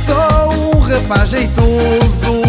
sou 0.07 0.77
um 0.77 0.81
rapaz 0.81 1.31
jeitoso. 1.31 2.44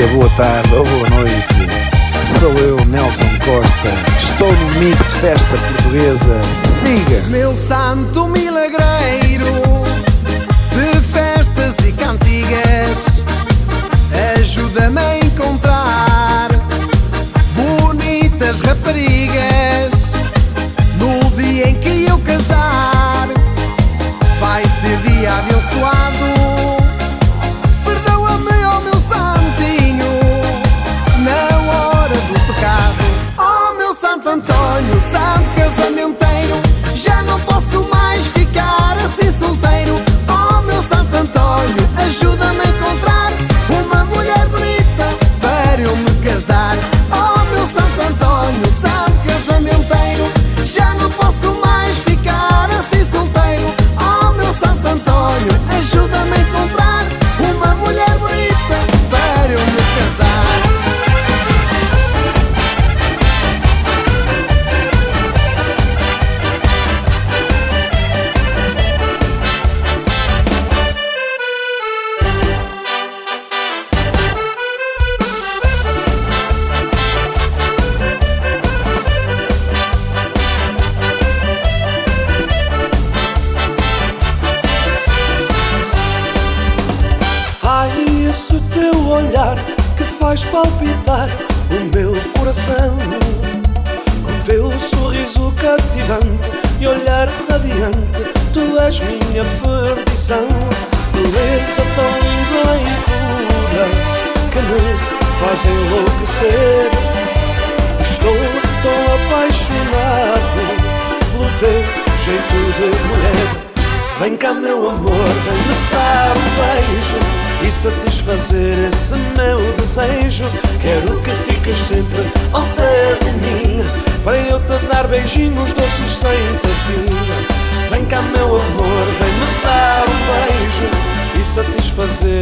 Dia, 0.00 0.06
boa 0.08 0.30
tarde 0.30 0.74
ou 0.74 0.84
boa 0.84 1.10
noite. 1.10 1.46
Sou 2.38 2.52
eu, 2.52 2.76
Nelson 2.86 3.28
Costa. 3.44 3.90
Estou 4.22 4.50
no 4.50 4.80
Mix 4.80 5.12
Festa 5.14 5.58
Portuguesa. 5.58 6.40
Siga! 6.80 7.28
Meu 7.28 7.54
santo 7.54 8.26
milagreiro 8.28 9.69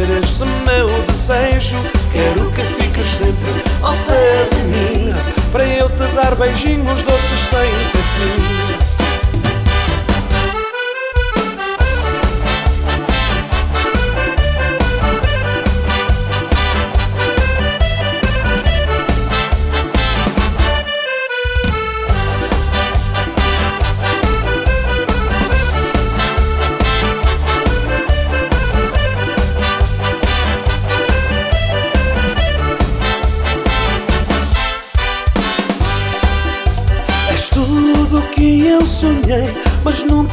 esse 0.01 0.45
meu 0.65 0.87
desejo. 1.07 1.77
Quero 2.11 2.51
que 2.51 2.61
fiques 2.61 3.07
sempre 3.07 3.63
ao 3.81 3.93
pé 4.07 4.47
de 4.51 4.61
mim 4.63 5.13
para 5.51 5.65
eu 5.65 5.89
te 5.89 6.07
dar 6.15 6.35
beijinhos 6.35 7.01
doces 7.03 7.39
sem 7.49 7.71
fim. 8.17 8.58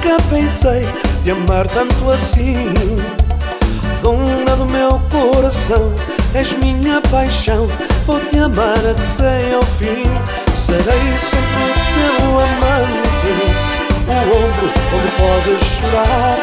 Nunca 0.06 0.22
pensei 0.30 0.86
de 1.24 1.30
amar 1.32 1.66
tanto 1.66 2.10
assim. 2.10 2.74
Dona 4.02 4.56
do 4.56 4.64
meu 4.66 5.00
coração, 5.10 5.92
és 6.34 6.52
minha 6.58 7.00
paixão, 7.10 7.66
vou 8.04 8.20
te 8.20 8.38
amar 8.38 8.78
até 8.78 9.54
ao 9.54 9.62
fim. 9.62 10.04
Serei 10.64 11.06
sempre 11.18 11.74
teu 11.94 12.40
amante, 12.40 13.32
o 14.06 14.36
ombro 14.36 14.70
onde 14.94 15.08
podes 15.16 15.66
chorar. 15.68 16.38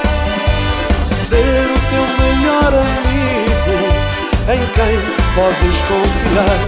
Ser 1.05 1.65
o 1.65 1.79
teu 1.89 2.05
melhor 2.19 2.73
amigo, 2.73 3.75
em 4.51 4.61
quem 4.73 4.95
podes 5.35 5.81
confiar. 5.87 6.59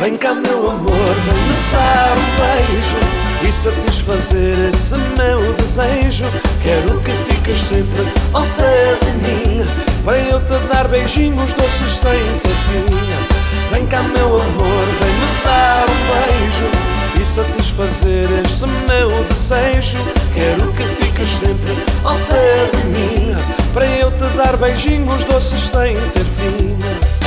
Vem 0.00 0.16
cá, 0.16 0.34
meu 0.34 0.70
amor, 0.70 1.14
vem-me 1.24 1.72
dar 1.72 2.16
um 2.16 2.26
beijo 2.36 3.31
e 3.46 3.52
satisfazer 3.52 4.54
esse 4.68 4.96
meu 5.16 5.52
desejo. 5.54 6.24
Quero 6.62 7.00
que 7.00 7.10
fiques 7.10 7.60
sempre 7.60 8.06
ao 8.32 8.44
pé 8.56 8.96
de 9.04 9.12
mim 9.18 9.64
para 10.04 10.18
eu 10.18 10.40
te 10.40 10.58
dar 10.68 10.88
beijinhos 10.88 11.52
doces 11.52 11.92
sem 12.00 12.22
ter 12.40 12.54
fim. 12.66 13.72
Vem 13.72 13.86
cá, 13.86 14.02
meu 14.02 14.26
amor, 14.26 14.84
vem-me 15.00 15.44
dar 15.44 15.86
um 15.88 16.00
beijo 16.08 17.20
e 17.20 17.24
satisfazer 17.24 18.28
esse 18.44 18.66
meu 18.86 19.08
desejo. 19.24 19.98
Quero 20.34 20.72
que 20.72 20.82
fiques 20.82 21.30
sempre 21.30 21.72
ao 22.04 22.16
pé 22.16 22.68
de 22.76 22.86
mim 22.88 23.34
para 23.72 23.86
eu 23.86 24.10
te 24.10 24.24
dar 24.36 24.56
beijinhos 24.56 25.24
doces 25.24 25.62
sem 25.62 25.94
ter 25.94 26.24
fim. 26.24 27.21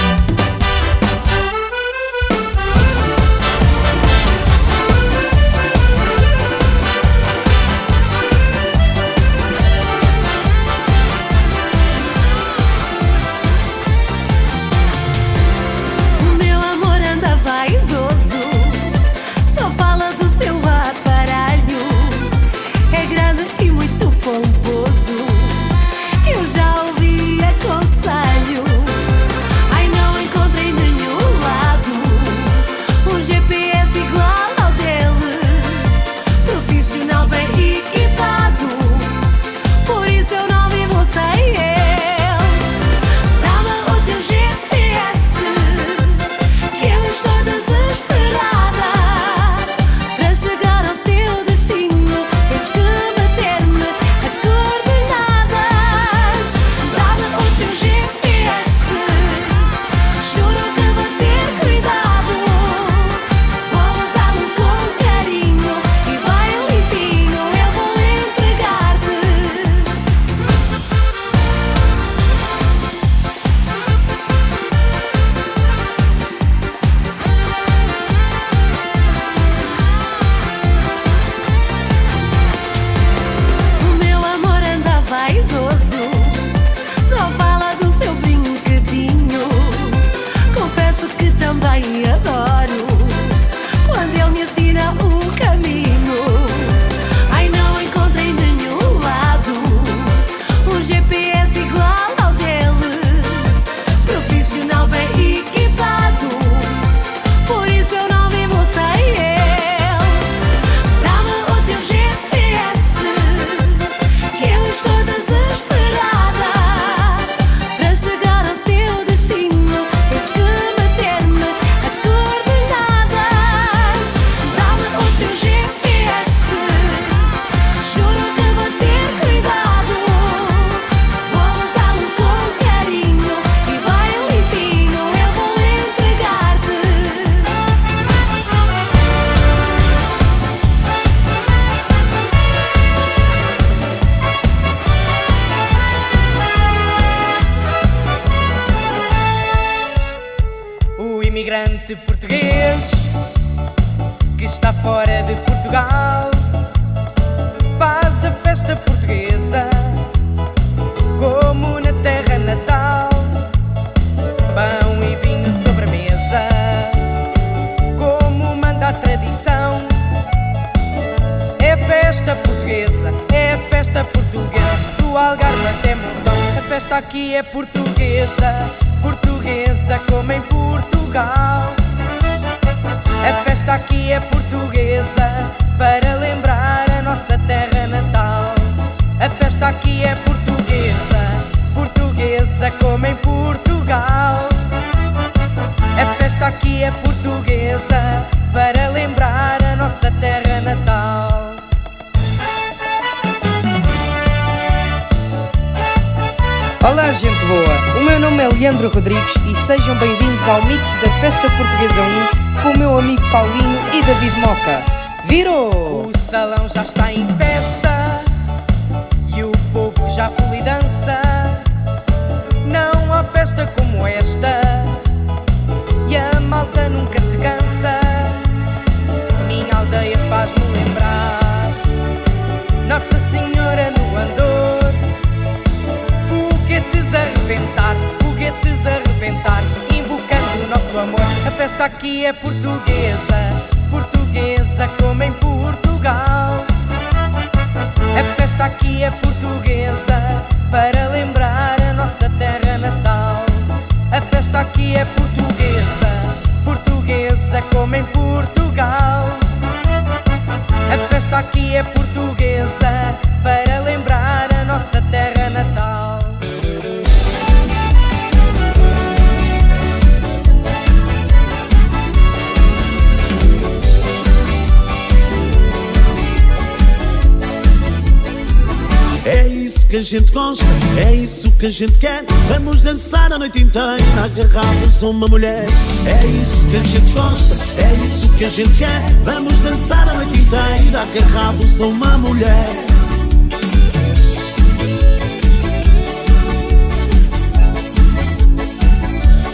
Uma 285.10 285.28
mulher. 285.28 285.66
É 286.06 286.26
isso 286.26 286.66
que 286.66 286.78
a 286.78 286.84
gente 286.84 287.12
gosta, 287.14 287.56
é 287.82 288.06
isso 288.06 288.30
que 288.30 288.46
a 288.46 288.50
gente 288.50 288.78
quer. 288.78 289.02
Vamos 289.24 289.58
dançar 289.60 290.08
a 290.10 290.14
noite 290.14 290.40
inteira, 290.40 291.02
agarrados 291.02 291.82
a 291.82 291.86
uma 291.86 292.18
mulher. 292.18 292.70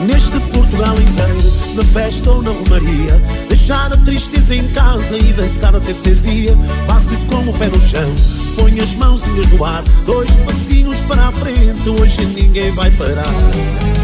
Neste 0.02 0.40
Portugal 0.52 0.96
inteiro, 0.96 1.54
na 1.76 1.84
festa 1.84 2.32
ou 2.32 2.42
na 2.42 2.50
romaria 2.50 3.22
Deixar 3.48 3.94
a 3.94 3.98
tristeza 3.98 4.56
em 4.56 4.68
casa 4.70 5.16
e 5.16 5.32
dançar 5.34 5.76
até 5.76 5.94
ser 5.94 6.16
dia 6.16 6.56
Bate 6.88 7.16
com 7.28 7.48
o 7.48 7.54
pé 7.54 7.68
no 7.68 7.80
chão, 7.80 8.12
põe 8.56 8.80
as 8.80 8.96
mãozinhas 8.96 9.48
no 9.52 9.64
ar 9.64 9.84
Dois 10.04 10.32
passinhos 10.38 11.00
para 11.02 11.28
a 11.28 11.32
frente, 11.32 11.88
hoje 11.88 12.26
ninguém 12.26 12.72
vai 12.72 12.90
parar 12.92 14.01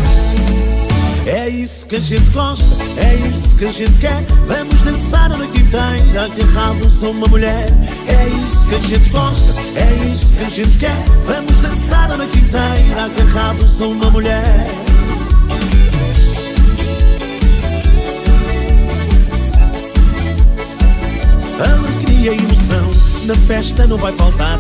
é 1.28 1.50
isso 1.50 1.86
que 1.88 1.96
a 1.98 2.00
gente 2.00 2.30
gosta, 2.30 2.66
é 3.02 3.16
isso 3.28 3.56
que 3.56 3.66
a 3.66 3.72
gente 3.72 4.00
quer. 4.00 4.24
Vamos 4.48 4.82
dançar 4.82 5.32
a 5.32 5.38
noite 5.38 5.60
inteira, 5.60 6.26
agarrados 6.26 7.04
a 7.04 7.10
uma 7.10 7.28
mulher. 7.28 7.68
É 8.08 8.28
isso 8.28 8.66
que 8.68 8.76
a 8.76 8.80
gente 8.80 9.10
gosta, 9.10 9.54
é 9.76 10.08
isso 10.08 10.28
que 10.28 10.44
a 10.44 10.50
gente 10.50 10.78
quer. 10.78 11.04
Vamos 11.26 11.60
dançar 11.60 12.12
a 12.12 12.18
noite 12.18 12.38
inteira, 12.38 13.06
agarrados 13.06 13.82
a 13.82 13.88
uma 13.88 14.10
mulher. 14.10 14.68
Alegria 21.60 22.34
e 22.34 22.38
emoção, 22.38 22.90
na 23.26 23.36
festa 23.36 23.86
não 23.86 23.98
vai 23.98 24.14
faltar. 24.14 24.60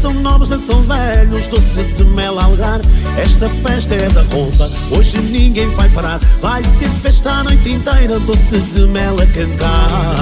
Dançam 0.00 0.22
novos, 0.22 0.48
dançam 0.48 0.82
velhos, 0.84 1.46
doce 1.48 1.82
de 1.82 2.04
mel 2.04 2.40
algar. 2.40 2.80
Esta 3.18 3.50
festa 3.62 3.94
é 3.94 4.08
da 4.08 4.22
roupa, 4.22 4.70
hoje 4.90 5.18
ninguém 5.18 5.68
vai 5.72 5.90
parar. 5.90 6.18
Vai 6.40 6.64
ser 6.64 6.88
festa 7.02 7.30
a 7.30 7.44
noite 7.44 7.68
inteira, 7.68 8.18
doce 8.20 8.60
de 8.60 8.86
mel 8.86 9.20
a 9.20 9.26
cantar. 9.26 10.16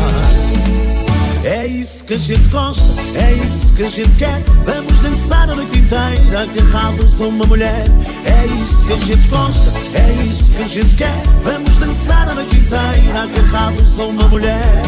É 1.45 1.65
isso 1.65 2.05
que 2.05 2.15
a 2.15 2.19
gente 2.19 2.43
gosta, 2.49 2.83
é 3.15 3.35
isso 3.35 3.73
que 3.75 3.85
a 3.85 3.89
gente 3.89 4.17
quer. 4.17 4.43
Vamos 4.65 4.99
dançar 4.99 5.49
a 5.49 5.55
noite 5.55 5.79
inteira, 5.79 6.43
agarrados 6.43 7.21
a 7.21 7.25
uma 7.27 7.47
mulher. 7.47 7.85
É 8.25 8.47
isso 8.47 8.85
que 8.85 8.93
a 8.95 8.97
gente 8.97 9.29
gosta, 9.29 9.73
é 9.95 10.25
isso 10.25 10.45
que 10.47 10.63
a 10.65 10.69
gente 10.69 10.97
quer. 10.97 11.23
Vamos 11.45 11.77
dançar 11.77 12.29
a 12.29 12.35
noite 12.35 12.57
inteira, 12.57 13.23
agarrados 13.23 14.01
a 14.01 14.07
uma 14.07 14.27
mulher. 14.27 14.83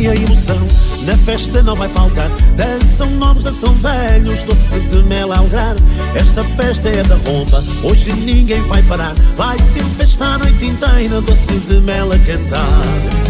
Alegria 0.00 0.14
e 0.14 0.24
emoção, 0.24 0.56
na 1.04 1.14
festa 1.18 1.62
não 1.62 1.76
vai 1.76 1.88
faltar. 1.90 2.30
Dançam 2.56 3.10
novos, 3.10 3.44
dançam 3.44 3.74
velhos, 3.74 4.42
doce 4.44 4.80
de 4.80 5.02
mel 5.02 5.30
algar. 5.30 5.76
Esta 6.14 6.42
festa 6.56 6.88
é 6.88 7.02
da 7.02 7.16
roupa, 7.16 7.62
hoje 7.82 8.10
ninguém 8.14 8.62
vai 8.62 8.82
parar. 8.84 9.12
Vai 9.36 9.58
ser 9.58 9.84
festa 9.98 10.24
a 10.24 10.38
noite 10.38 10.64
inteira, 10.64 11.20
doce 11.20 11.52
de 11.52 11.80
mel 11.80 12.10
a 12.12 12.18
cantar. 12.18 13.29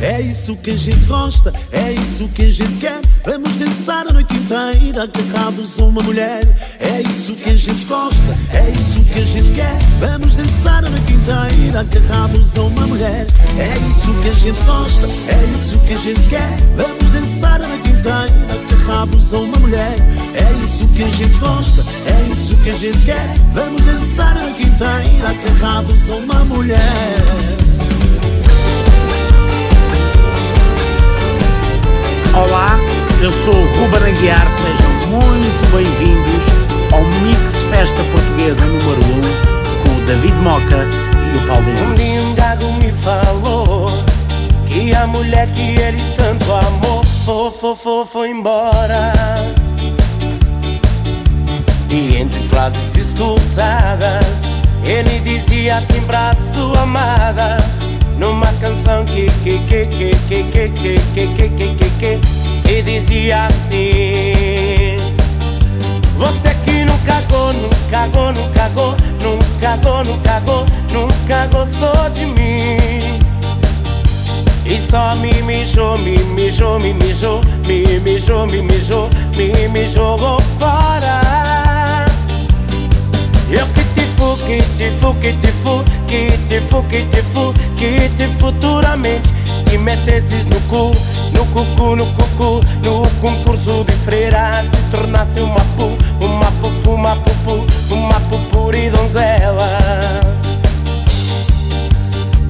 É 0.00 0.20
isso 0.20 0.56
que 0.56 0.70
a 0.70 0.76
gente 0.76 1.04
gosta, 1.06 1.52
é 1.72 1.92
isso 1.92 2.26
que 2.28 2.44
a 2.44 2.50
gente 2.50 2.78
quer. 2.80 3.00
Vamos 3.24 3.56
dançar 3.56 4.06
a 4.08 4.12
noite 4.12 4.34
inteira, 4.34 5.02
agarrados 5.02 5.78
a 5.78 5.84
uma 5.84 6.02
mulher. 6.02 6.40
É 6.78 7.02
isso 7.02 7.34
que 7.34 7.50
a 7.50 7.54
gente 7.54 7.84
gosta, 7.84 8.36
é 8.52 8.72
isso 8.80 9.02
que 9.02 9.20
a 9.20 9.24
gente 9.24 9.52
quer. 9.52 9.76
Vamos 10.00 10.34
dançar 10.34 10.84
a 10.84 10.88
noite 10.88 11.12
inteira, 11.12 11.80
agarrados 11.80 12.56
a 12.56 12.62
uma 12.62 12.86
mulher. 12.86 13.26
É 13.58 13.88
isso 13.88 14.12
que 14.22 14.28
a 14.30 14.32
gente 14.32 14.60
gosta, 14.64 15.06
é 15.06 15.54
isso 15.54 15.78
que 15.80 15.92
a 15.92 15.98
gente 15.98 16.28
quer. 16.30 16.56
Vamos 16.76 17.10
dançar 17.10 17.62
a 17.62 17.68
noite 17.68 17.88
inteira, 17.90 18.30
agarrados 18.48 19.34
a 19.34 19.38
uma 19.38 19.58
mulher. 19.58 19.96
É 20.34 20.64
isso 20.64 20.88
que 20.88 21.02
a 21.02 21.10
gente 21.10 21.38
gosta, 21.38 21.84
é 22.06 22.32
isso 22.32 22.56
que 22.56 22.70
a 22.70 22.74
gente 22.74 22.98
quer. 23.04 23.34
Vamos 23.52 23.82
dançar 23.84 24.34
a 24.34 24.44
noite 24.44 24.62
inteira, 24.62 25.28
agarrados 25.28 26.08
a 26.08 26.14
uma 26.14 26.44
mulher. 26.46 26.80
Olá, 32.32 32.78
eu 33.20 33.32
sou 33.44 33.54
o 33.54 33.66
Ruben 33.80 34.12
Aguiar, 34.12 34.46
sejam 34.62 34.90
muito 35.08 35.72
bem-vindos 35.74 36.92
ao 36.92 37.02
Mix 37.22 37.62
Festa 37.68 38.02
Portuguesa 38.04 38.64
número 38.66 39.00
1 39.00 39.82
com 39.82 40.00
o 40.00 40.06
David 40.06 40.34
Moca 40.36 40.86
e 41.32 41.36
o 41.36 41.42
Um 41.42 41.46
Paulinho. 41.48 41.94
dia 41.96 42.22
um 42.22 42.34
gago 42.34 42.72
me 42.74 42.92
falou 42.92 43.90
que 44.66 44.94
a 44.94 45.06
mulher 45.08 45.48
que 45.48 45.80
ele 45.80 46.00
tanto 46.16 46.52
amou 46.52 47.02
foi, 47.04 47.50
foi, 47.50 47.76
foi, 47.76 48.06
foi 48.06 48.30
embora. 48.30 49.12
E 51.90 52.16
entre 52.16 52.38
frases 52.48 52.96
escutadas, 52.96 54.44
ele 54.84 55.18
dizia 55.20 55.78
assim 55.78 56.00
pra 56.02 56.34
sua 56.36 56.82
amada: 56.82 57.58
numa 58.20 58.52
canção 58.60 59.04
que 59.06 59.26
que 59.42 59.58
que 59.60 59.86
que 59.86 60.14
que 60.28 60.42
que 60.44 60.68
que 60.68 60.98
que 61.14 61.26
que 61.26 61.48
que 61.48 61.74
que 61.74 61.90
que 61.98 62.20
que 62.62 62.82
dizia 62.82 63.46
assim 63.46 64.96
Você 66.18 66.54
que 66.64 66.84
nunca 66.84 67.14
cagou, 67.14 67.52
nunca 67.54 67.76
cagou, 67.90 68.32
nunca 68.32 68.60
cagou, 68.60 68.96
nunca 69.22 69.44
cagou, 69.60 70.04
nunca 70.04 70.30
cagou, 70.30 70.66
nunca 70.92 71.46
gostou 71.46 72.10
de 72.10 72.26
mim 72.26 73.18
e 74.66 74.78
só 74.78 75.16
me 75.16 75.32
mijou, 75.42 75.98
me 75.98 76.16
mijou, 76.18 76.78
me 76.78 76.92
mijou, 76.92 77.40
me 77.66 77.98
mijou, 78.00 78.46
me 78.46 78.62
mijou, 78.62 79.08
me 79.36 79.68
me 79.68 79.84
jogou 79.84 80.40
fora. 80.60 81.20
Eu 83.50 83.66
que 83.66 83.82
te 83.94 84.06
fu, 84.16 84.36
que 84.46 84.62
te 84.78 84.90
fu, 85.00 85.12
que 85.14 85.32
te 85.32 85.48
fu, 85.60 85.82
que 86.10 86.36
te 86.48 86.60
fu, 86.60 86.82
que 86.88 87.02
te 87.02 87.22
fu, 87.22 87.54
que 87.78 88.10
te 88.18 88.26
futuramente 88.26 89.30
te 89.66 89.78
metesses 89.78 90.44
no 90.46 90.58
cu, 90.68 90.90
no 91.32 91.44
cucu, 91.54 91.94
no 91.94 92.04
cucu, 92.04 92.60
no 92.82 93.02
concurso 93.20 93.84
de 93.84 93.92
freiras, 93.92 94.66
te 94.72 94.78
tornaste 94.90 95.40
uma 95.40 95.64
pu, 95.76 95.96
uma 96.20 96.50
pupu, 96.60 96.90
uma 96.90 97.14
pupu, 97.14 97.64
uma 97.94 98.20
pupuri 98.28 98.90
donzela. 98.90 99.78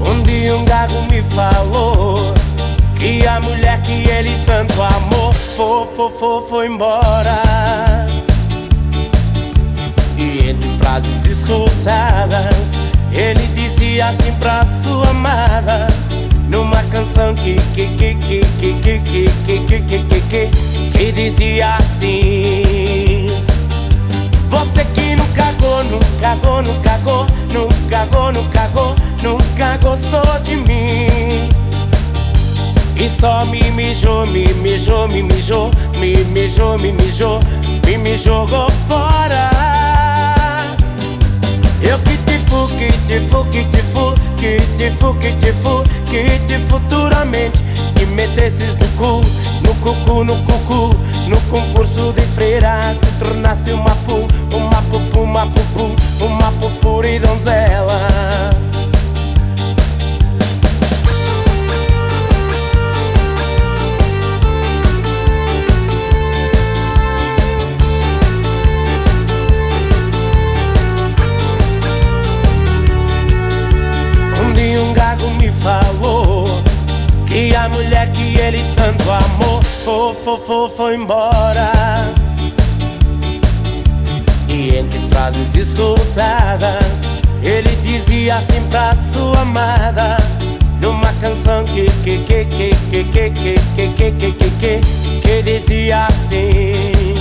Um 0.01 0.23
dia 0.23 0.57
um 0.57 0.65
gago 0.65 1.03
me 1.11 1.21
falou 1.35 2.33
que 2.97 3.27
a 3.27 3.41
mulher 3.41 3.83
que 3.83 4.09
ele 4.09 4.43
tanto 4.47 4.81
amou 4.81 5.35
foi, 5.35 5.87
foi, 5.95 6.11
foi, 6.19 6.47
foi 6.49 6.67
embora. 6.67 8.07
E 10.17 10.49
entre 10.49 10.69
frases 10.79 11.27
escutadas, 11.27 12.77
ele 13.13 13.47
dizia 13.55 14.09
assim 14.09 14.33
pra 14.39 14.65
sua 14.65 15.09
amada. 15.11 15.87
Numa 16.49 16.83
canção 16.85 17.35
que 17.35 17.57
que 17.75 17.87
que 17.87 18.15
que 18.15 18.41
que 18.59 18.73
que 18.75 18.99
que 18.99 19.31
que 19.47 19.59
que 19.67 19.81
que 19.81 19.99
que 20.03 20.21
que 20.21 20.99
que 20.99 21.13
dizia 21.13 21.77
assim 21.77 23.29
Você 24.49 24.85
que 24.87 25.15
nunca 25.15 25.45
cagou, 25.45 25.85
nunca 25.85 26.07
cagou, 26.21 26.63
nunca 26.63 26.91
cagou, 26.91 27.27
nunca 27.53 27.89
cagou, 27.89 28.33
nunca 28.33 28.59
cagou, 28.59 28.97
nunca 29.23 29.77
gostou 29.77 30.41
de 30.41 30.57
mim 30.57 31.49
e 33.03 33.09
só 33.09 33.47
me 33.47 33.63
mijou, 33.71 34.27
me 34.27 34.45
mijou, 34.55 35.09
me 35.09 35.23
mijou, 35.23 35.71
me 35.99 36.23
mijou, 36.25 36.79
me 36.79 36.93
mijou, 36.93 37.41
me 37.87 37.97
me 37.97 38.15
jogou 38.15 38.71
fora. 38.87 39.49
Eu 41.81 41.99
que 42.01 42.19
que 42.81 42.91
te 43.07 43.20
fu, 43.20 43.45
que 43.51 43.62
te 43.64 43.83
fu, 43.93 44.14
que 44.41 44.59
te 44.78 44.91
fu, 44.93 45.18
que 45.18 45.33
te 45.33 45.53
fu, 45.53 45.83
que 46.11 46.41
te 46.49 46.59
futuramente 46.61 47.59
te 47.95 48.07
metesses 48.07 48.78
no 48.78 48.87
cu, 48.97 49.20
no 49.62 49.72
cucu, 49.83 50.24
no 50.24 50.35
cucu, 50.47 50.97
no 51.28 51.37
concurso 51.51 52.12
de 52.14 52.22
freiras 52.22 52.99
te 52.99 53.07
tornaste 53.18 53.74
uma 53.74 53.95
pu, 54.07 54.26
uma 54.57 54.81
pupu, 54.91 55.20
uma 55.20 55.45
pupu, 55.45 55.95
uma 56.24 56.51
pupuri 56.53 57.18
donzela. 57.18 58.70
Que 78.31 78.39
ele 78.39 78.64
tanto 78.74 79.11
amou 79.11 79.61
Foi, 79.62 80.14
foi, 80.14 80.39
foi, 80.39 80.68
foi 80.68 80.95
embora 80.95 81.72
E 84.49 84.76
entre 84.76 84.99
frases 85.09 85.55
escutadas 85.55 87.07
Ele 87.43 87.68
dizia 87.83 88.37
assim 88.37 88.62
pra 88.68 88.95
sua 88.97 89.41
amada 89.41 90.16
Numa 90.81 91.12
canção 91.20 91.64
que 91.64 91.87
que 92.03 92.18
que 92.18 92.45
que 92.45 92.70
que 92.91 93.05
que 93.05 93.31
que 93.31 93.55
que 93.76 93.89
que 93.89 94.11
que 94.12 94.33
que 94.33 94.51
que 94.51 95.20
Que 95.20 95.43
dizia 95.43 96.07
assim 96.07 97.14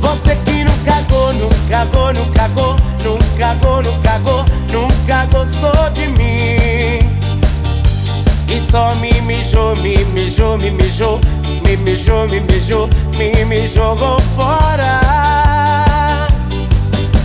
Você 0.00 0.36
que 0.44 0.64
nunca 0.64 0.92
cagou, 0.92 1.32
nunca 1.34 1.56
cagou, 1.68 2.12
nunca 2.14 2.48
cagou, 2.48 2.76
nunca 3.04 3.36
cagou, 3.38 3.82
nunca 3.82 4.10
cagou, 4.10 4.44
nunca 4.72 5.26
gostou 5.26 5.90
de 5.90 6.06
mim. 6.08 7.09
E 8.50 8.60
só 8.70 8.94
me 8.96 9.12
mijou, 9.22 9.76
me 9.76 9.96
mijou, 10.06 10.58
me 10.58 10.70
mijou, 10.72 11.20
me 11.62 11.76
mijou, 11.76 12.28
me 12.28 12.40
mijou, 12.40 12.88
me 13.16 13.44
me 13.44 13.64
jogou 13.64 14.20
fora. 14.34 16.26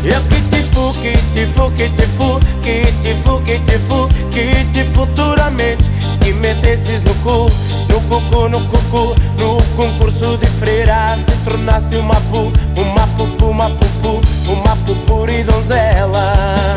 Eu 0.03 0.21
que 0.29 0.39
te 0.51 0.63
fu, 0.71 0.93
que 1.01 1.17
te 1.33 1.47
fu, 1.47 1.71
que 1.71 1.89
te 1.89 2.05
fu, 2.15 2.39
que 2.61 2.93
te 3.01 3.15
fu, 3.23 3.41
que 3.41 3.57
te 3.57 3.79
fu, 3.79 4.07
que 4.31 4.65
te 4.71 4.83
futuramente 4.93 5.89
te 6.19 6.31
metesses 6.33 7.03
no 7.03 7.13
cu, 7.23 7.49
no 7.89 7.99
cucu, 8.01 8.47
no 8.47 8.59
cucu, 8.59 9.15
no 9.39 9.57
concurso 9.75 10.37
de 10.37 10.45
freiras 10.45 11.25
te 11.25 11.31
tornaste 11.43 11.97
uma 11.97 12.19
pu, 12.29 12.51
uma 12.75 13.07
pupu, 13.17 13.47
uma 13.47 13.69
pupu, 13.69 14.21
uma 14.51 14.75
pupuri 14.85 15.43
donzela. 15.43 16.75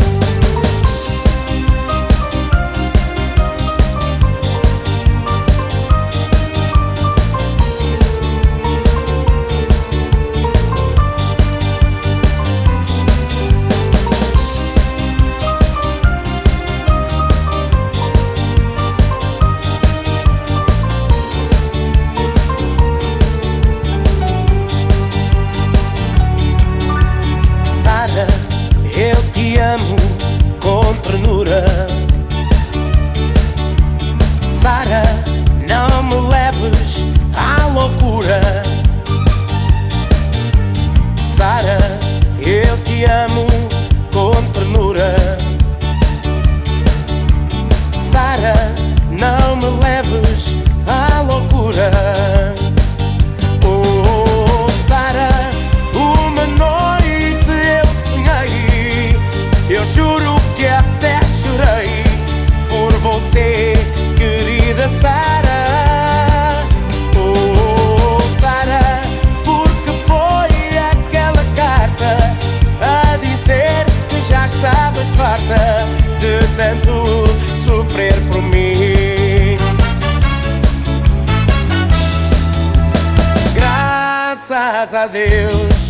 Graças 84.78 84.94
a 84.94 85.06
Deus, 85.08 85.87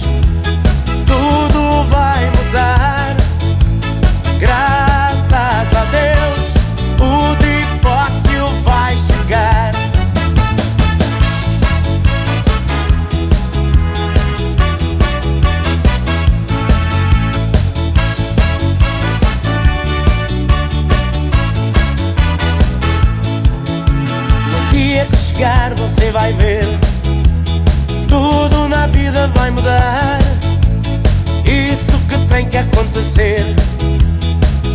Isso 31.45 31.99
que 32.09 32.19
tem 32.29 32.47
que 32.49 32.57
acontecer 32.57 33.45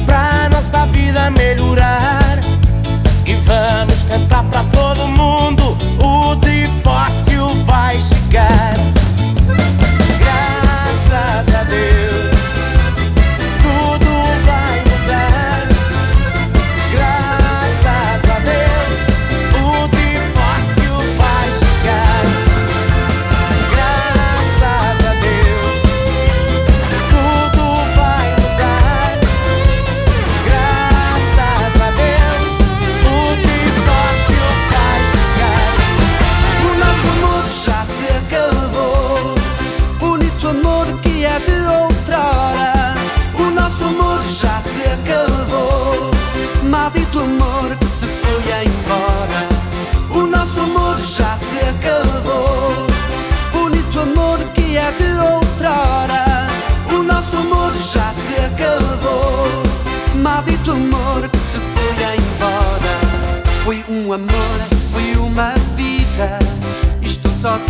pra 0.05 0.49
nossa 0.49 0.85
vida 0.87 1.29
melhorar. 1.31 2.39
E 3.25 3.33
vamos 3.35 4.03
cantar 4.03 4.43
pra 4.43 4.63
todo 4.65 5.07
mundo: 5.07 5.22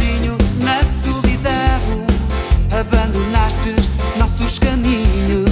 sozinho 0.04 0.38
na 0.60 0.84
solidão. 0.84 2.06
Abandonaste 2.78 3.76
nossos 4.18 4.60
caminhos. 4.60 5.50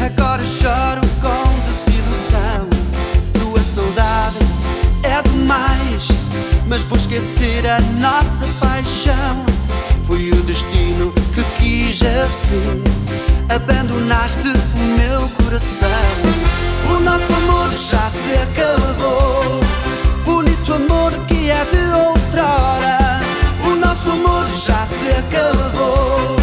Agora 0.00 0.44
choro 0.44 1.00
com 1.20 1.60
desilusão. 1.64 2.68
Tua 3.38 3.60
saudade 3.60 4.38
é 5.02 5.20
demais. 5.28 6.08
Mas 6.66 6.82
vou 6.82 6.98
esquecer 6.98 7.66
a 7.66 7.80
nossa 7.98 8.46
paixão. 8.60 9.44
Foi 10.06 10.30
o 10.30 10.42
destino 10.42 11.12
que 11.34 11.42
quis 11.58 12.02
assim. 12.02 12.82
Abandonaste 13.48 14.48
o 14.48 14.78
meu 14.78 15.28
coração. 15.42 15.88
O 16.88 17.00
nosso 17.00 17.32
amor 17.32 17.70
já 17.70 18.10
se 18.10 18.34
acabou. 18.42 19.60
Bonito 20.24 20.74
amor 20.74 21.12
que 21.26 21.50
é 21.50 21.64
de 21.64 21.92
outrora. 21.94 22.20
O 22.20 22.68
nosso 22.70 22.90
amor 22.90 22.99
já 24.60 24.86
se 24.86 25.08
acabou. 25.08 26.36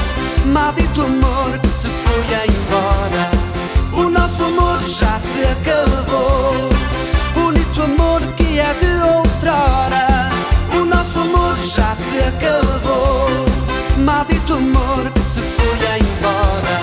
Maldito 0.46 1.02
amor 1.04 1.60
que 1.60 1.68
se 1.68 1.88
foi 1.88 2.24
embora. 2.50 3.30
O 3.94 4.10
nosso 4.10 4.44
amor 4.46 4.80
já 4.82 5.20
se 5.20 5.44
acabou. 5.44 6.70
Bonito 7.36 7.84
amor 7.84 8.22
que 8.36 8.60
é 8.60 8.74
de 8.74 9.04
outrora. 9.04 10.32
O 10.74 10.86
nosso 10.86 11.20
amor 11.20 11.56
já 11.58 11.96
se 11.96 12.18
acabou. 12.18 13.30
Maldito 14.00 14.54
amor 14.54 15.12
que 15.14 15.22
se 15.22 15.42
foi 15.42 15.78
embora. 16.00 16.78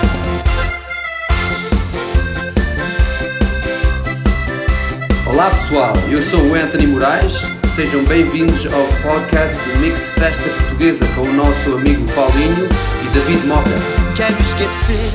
Olá 5.27 5.49
pessoal, 5.49 5.93
eu 6.09 6.21
sou 6.21 6.39
o 6.39 6.55
Anthony 6.55 6.87
Moraes. 6.87 7.44
Sejam 7.75 8.05
bem-vindos 8.05 8.65
ao 8.67 8.87
podcast 9.03 9.57
do 9.57 9.79
Mix 9.81 10.07
Festa 10.11 10.41
Portuguesa 10.47 11.05
com 11.13 11.23
o 11.23 11.33
nosso 11.33 11.75
amigo 11.75 12.09
Paulinho 12.13 12.69
e 13.03 13.09
David 13.09 13.45
Mota. 13.45 13.69
Quero 14.15 14.41
esquecer 14.41 15.11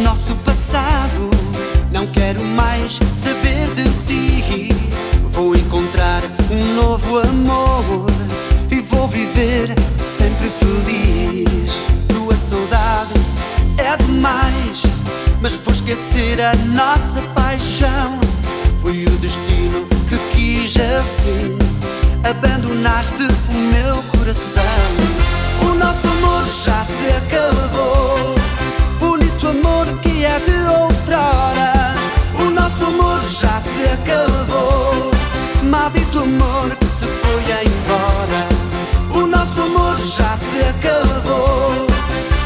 nosso 0.00 0.36
passado. 0.36 1.28
Não 1.90 2.06
quero 2.06 2.40
mais 2.44 3.00
saber 3.12 3.66
de 3.74 3.90
ti. 4.06 4.72
Vou 5.24 5.56
encontrar 5.56 6.22
um 6.52 6.74
novo 6.76 7.18
amor 7.18 8.06
e 8.70 8.76
vou 8.76 9.08
viver 9.08 9.74
sempre 10.00 10.48
feliz. 10.50 11.72
Tua 12.06 12.36
saudade 12.36 13.14
é 13.76 13.96
demais, 13.96 14.84
mas 15.42 15.54
vou 15.54 15.74
esquecer 15.74 16.40
a 16.40 16.54
nossa 16.54 17.20
paixão. 17.34 18.20
Foi 18.80 19.04
o 19.04 19.10
destino 19.18 19.84
que 20.08 20.16
quis 20.32 20.76
assim. 20.76 21.64
Abandonaste 22.24 23.28
o 23.50 23.52
meu 23.52 24.02
coração. 24.04 24.62
O 25.60 25.74
nosso 25.74 26.08
amor 26.08 26.42
já 26.46 26.82
se 26.84 27.06
acabou. 27.18 28.34
Bonito 28.98 29.48
amor 29.48 29.86
que 30.00 30.24
é 30.24 30.40
de 30.40 30.56
outrora. 30.66 31.94
O 32.40 32.50
nosso 32.50 32.86
amor 32.86 33.20
já 33.20 33.60
se 33.60 33.84
acabou. 33.92 35.10
Maldito 35.64 36.20
amor 36.20 36.74
que 36.76 36.86
se 36.86 37.04
foi 37.04 37.42
embora. 37.66 38.48
O 39.12 39.26
nosso 39.26 39.60
amor 39.60 39.98
já 39.98 40.36
se 40.38 40.60
acabou. 40.60 41.86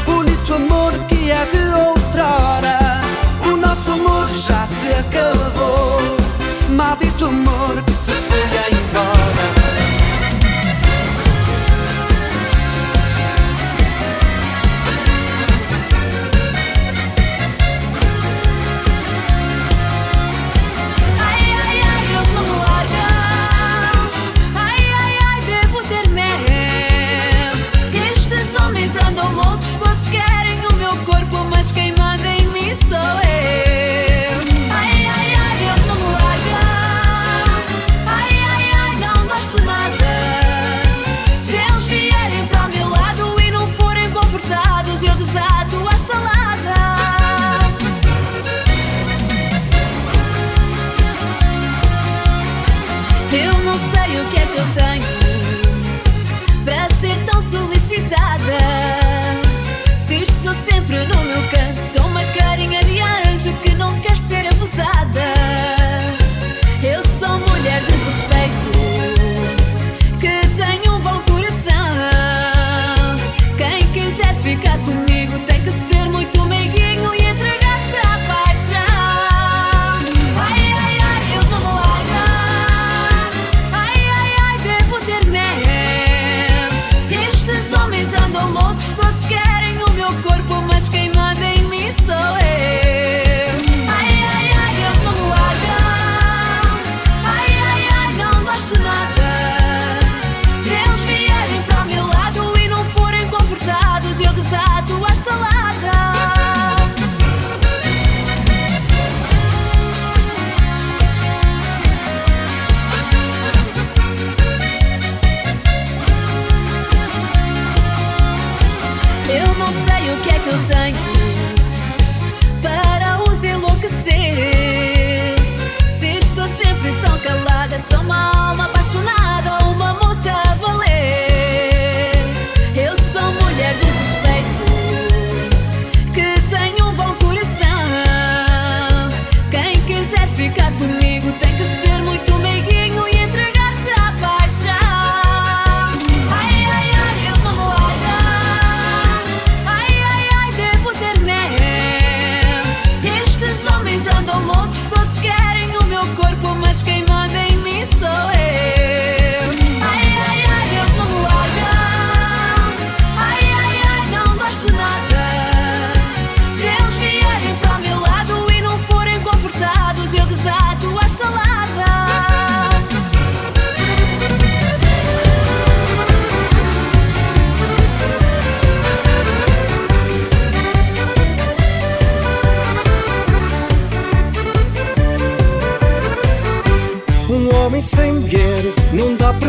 Bonito 0.05 0.55
amor 0.55 0.93
que 1.07 1.31
é 1.31 1.47
de 1.47 1.74
outrora. 1.74 2.79
O 3.47 3.57
nosso 3.57 3.93
amor 3.93 4.29
já 4.29 4.66
se 4.66 4.89
acabou. 4.99 6.01
Maldito 6.70 7.26
amor 7.26 7.81
que 7.87 7.98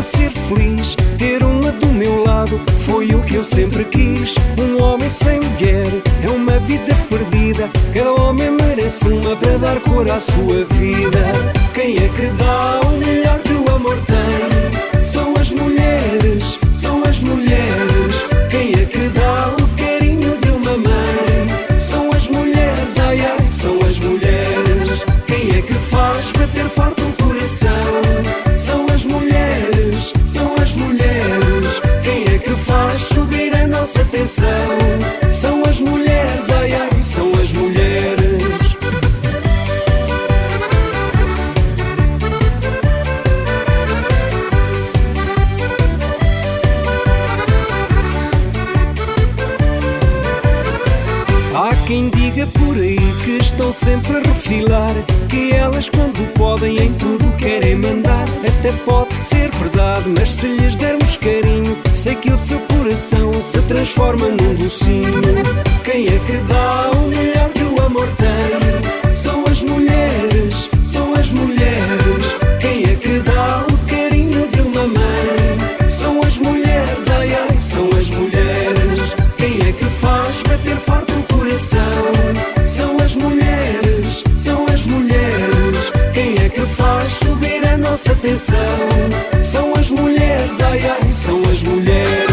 ser 0.02 0.30
feliz. 0.30 0.96
Ter 1.18 1.42
uma 1.42 1.72
do 1.72 1.86
meu 1.88 2.24
lado 2.24 2.60
foi 2.78 3.06
o 3.14 3.22
que 3.22 3.36
eu 3.36 3.42
sempre 3.42 3.84
quis. 3.84 4.34
Um 4.58 4.82
homem 4.82 5.08
sem 5.08 5.40
mulher 5.40 5.86
é 6.22 6.28
uma 6.28 6.58
vida 6.60 6.94
perdida. 7.08 7.68
Cada 7.92 8.12
homem 8.22 8.50
merece 8.50 9.08
uma 9.08 9.36
para 9.36 9.58
dar 9.58 9.80
cor 9.80 10.10
à 10.10 10.18
sua 10.18 10.64
vida. 10.64 11.32
Quem 11.74 11.96
é 11.96 12.08
que 12.08 12.26
dá 12.38 12.80
o 12.86 12.98
melhor 12.98 13.38
que 13.40 13.52
o 13.52 13.74
amor 13.74 13.98
tem? 14.06 15.02
São 15.02 15.34
as 15.40 15.52
mulheres, 15.52 16.58
são 16.72 17.02
as 17.04 17.22
mulheres. 17.22 17.99
A 34.20 34.24
nossa 34.24 34.42
tensão? 34.42 35.32
São 35.32 35.62
as 35.64 35.80
mulheres, 35.80 36.50
ai 36.50 36.72
ai, 36.74 36.90
são 36.96 37.32
as 37.40 37.52
mulheres. 37.52 38.20
Há 51.54 51.74
quem 51.86 52.08
diga 52.10 52.46
por 52.46 52.76
aí 52.76 52.98
que 53.24 53.38
estão 53.38 53.72
sempre 53.72 54.16
a 54.16 54.20
refilar 54.20 54.94
Que 55.28 55.52
elas 55.52 55.90
quando 55.90 56.32
podem 56.34 56.78
em 56.78 56.92
tudo 56.94 57.30
querem 57.36 57.76
mandar 57.76 58.24
Até 58.46 58.72
pode 58.84 59.09
ser 59.40 59.50
verdade, 59.52 60.08
mas 60.18 60.30
se 60.30 60.46
lhes 60.48 60.74
dermos 60.74 61.16
carinho 61.16 61.76
Sei 61.94 62.14
que 62.14 62.30
o 62.30 62.36
seu 62.36 62.58
coração 62.60 63.32
se 63.40 63.60
transforma 63.62 64.28
num 64.28 64.54
docinho 64.54 65.22
Quem 65.84 66.06
é 66.06 66.18
que 66.26 66.36
dá 66.48 66.90
o 66.98 67.08
melhor 67.08 67.48
que 67.50 67.62
o 67.62 67.86
amor 67.86 68.08
tem? 68.16 69.12
São 69.12 69.44
as 69.46 69.64
mulheres, 69.64 70.68
são 70.82 71.14
as 71.14 71.32
mulheres 71.32 71.59
nossa 87.90 88.14
tensão? 88.14 88.56
São 89.42 89.72
as 89.74 89.90
mulheres, 89.90 90.60
ai 90.60 90.80
ai, 90.88 91.08
são 91.08 91.42
as 91.50 91.62
mulheres 91.64 92.29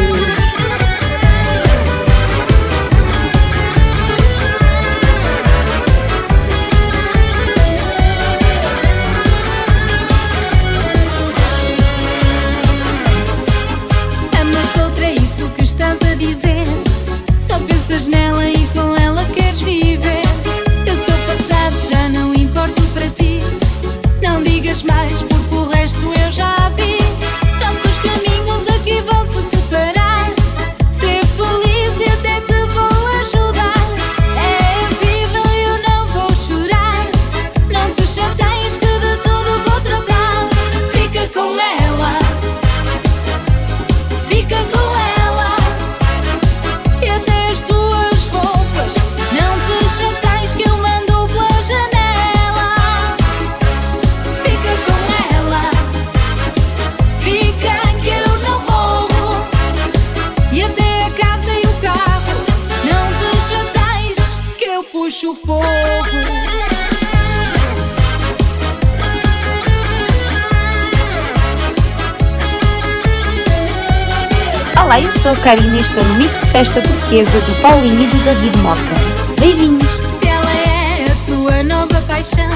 sou 75.28 75.34
a 75.34 75.40
Karina 75.42 75.76
e 75.76 75.82
estou 75.82 76.04
no 76.06 76.16
Mix 76.16 76.52
Festa 76.52 76.82
Portuguesa 76.82 77.42
do 77.42 77.62
Paulinho 77.62 78.02
e 78.02 78.08
do 78.08 78.24
David 78.24 78.58
Moca. 78.60 78.80
Beijinhos! 79.38 79.84
Se 80.22 80.30
ela 80.30 80.52
é 80.54 81.06
a 81.12 81.26
tua 81.26 81.64
nova 81.64 82.02
paixão, 82.04 82.50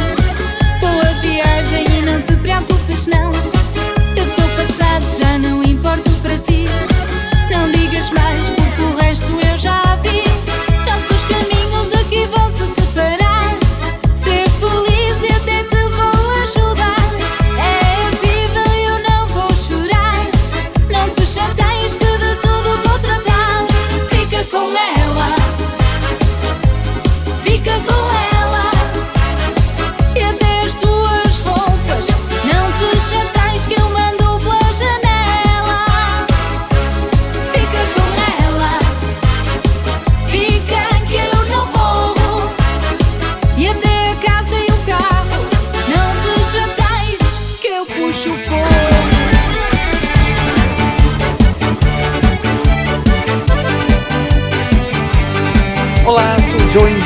boa 0.79 1.21
viagem 1.21 1.83
e 1.97 2.01
não 2.01 2.21
te 2.21 2.33
preocupes 2.37 3.07
não. 3.07 3.60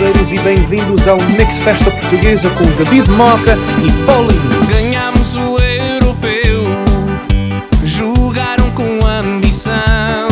E 0.05 0.39
bem-vindos 0.39 1.07
ao 1.07 1.19
Mix 1.19 1.57
Festa 1.57 1.89
Portuguesa 1.89 2.47
com 2.51 2.63
David 2.77 3.09
Moca 3.09 3.57
e 3.83 4.05
Paulinho. 4.05 4.65
Ganhamos 4.71 5.35
o 5.35 5.57
europeu, 5.57 6.63
jogaram 7.83 8.69
com 8.71 9.03
ambição. 9.03 10.27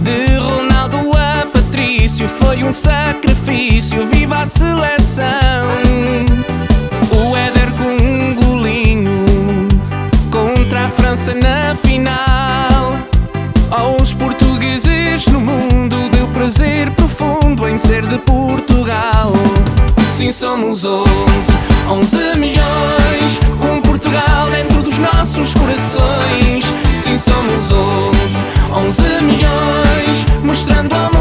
De 0.00 0.34
Ronaldo 0.34 1.12
a 1.16 1.46
Patrício 1.46 2.28
foi 2.28 2.64
um 2.64 2.72
sacrifício, 2.72 4.08
viva 4.08 4.42
a 4.42 4.46
seleção. 4.48 5.63
Somos 20.34 20.84
11, 20.84 21.04
11 21.88 22.16
milhões. 22.38 23.38
Um 23.62 23.80
Portugal 23.82 24.50
dentro 24.50 24.82
dos 24.82 24.98
nossos 24.98 25.54
corações. 25.54 26.64
Sim, 26.90 27.16
somos 27.16 27.72
11, 27.72 28.98
11 29.00 29.24
milhões. 29.24 30.24
Mostrando 30.42 30.92
ao 30.92 31.13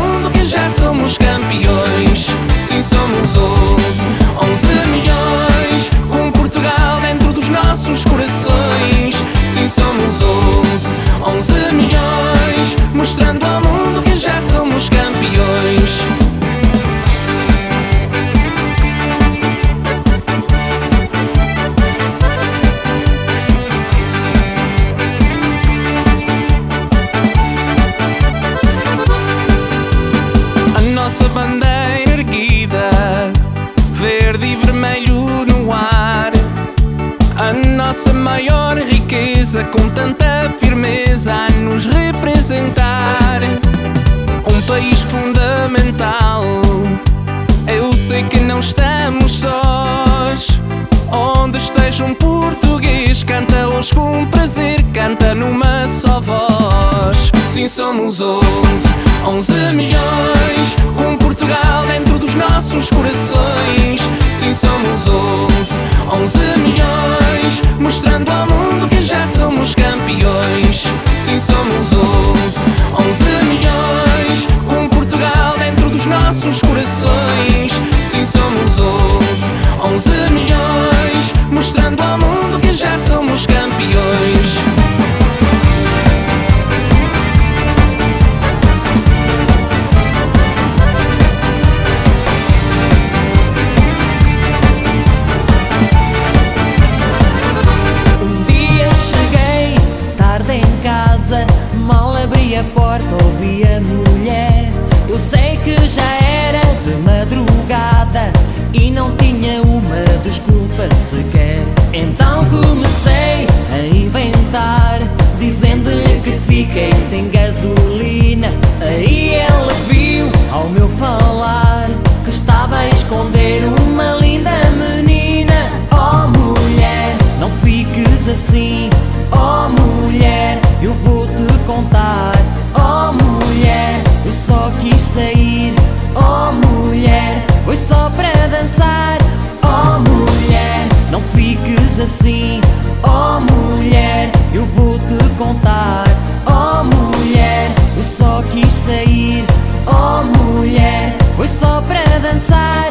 assim. 142.13 142.61
Oh 143.01 143.39
mulher, 143.39 144.31
eu 144.53 144.65
vou 144.67 144.97
te 144.99 145.17
contar. 145.37 146.03
Oh 146.45 146.83
mulher, 146.83 147.71
eu 147.97 148.03
só 148.03 148.41
quis 148.51 148.71
sair. 148.71 149.43
Oh 149.87 150.23
mulher, 150.37 151.15
foi 151.35 151.47
só 151.47 151.81
para 151.81 152.19
dançar. 152.19 152.89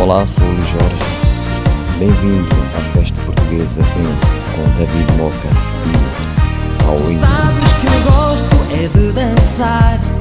Olá, 0.00 0.24
sou 0.26 0.46
o 0.46 0.56
Jorge. 0.56 1.10
Bem-vindo 1.98 2.48
à 2.76 2.96
Festa 2.96 3.20
Portuguesa 3.22 3.82
FM 3.82 4.54
com 4.54 4.78
David 4.78 5.12
Moca 5.18 5.48
e 5.86 6.86
ao 6.86 6.96
Sabes 7.18 7.72
que 7.72 7.86
eu 7.86 8.12
gosto 8.12 8.56
é 8.72 8.88
de 8.88 9.12
dançar 9.12 10.19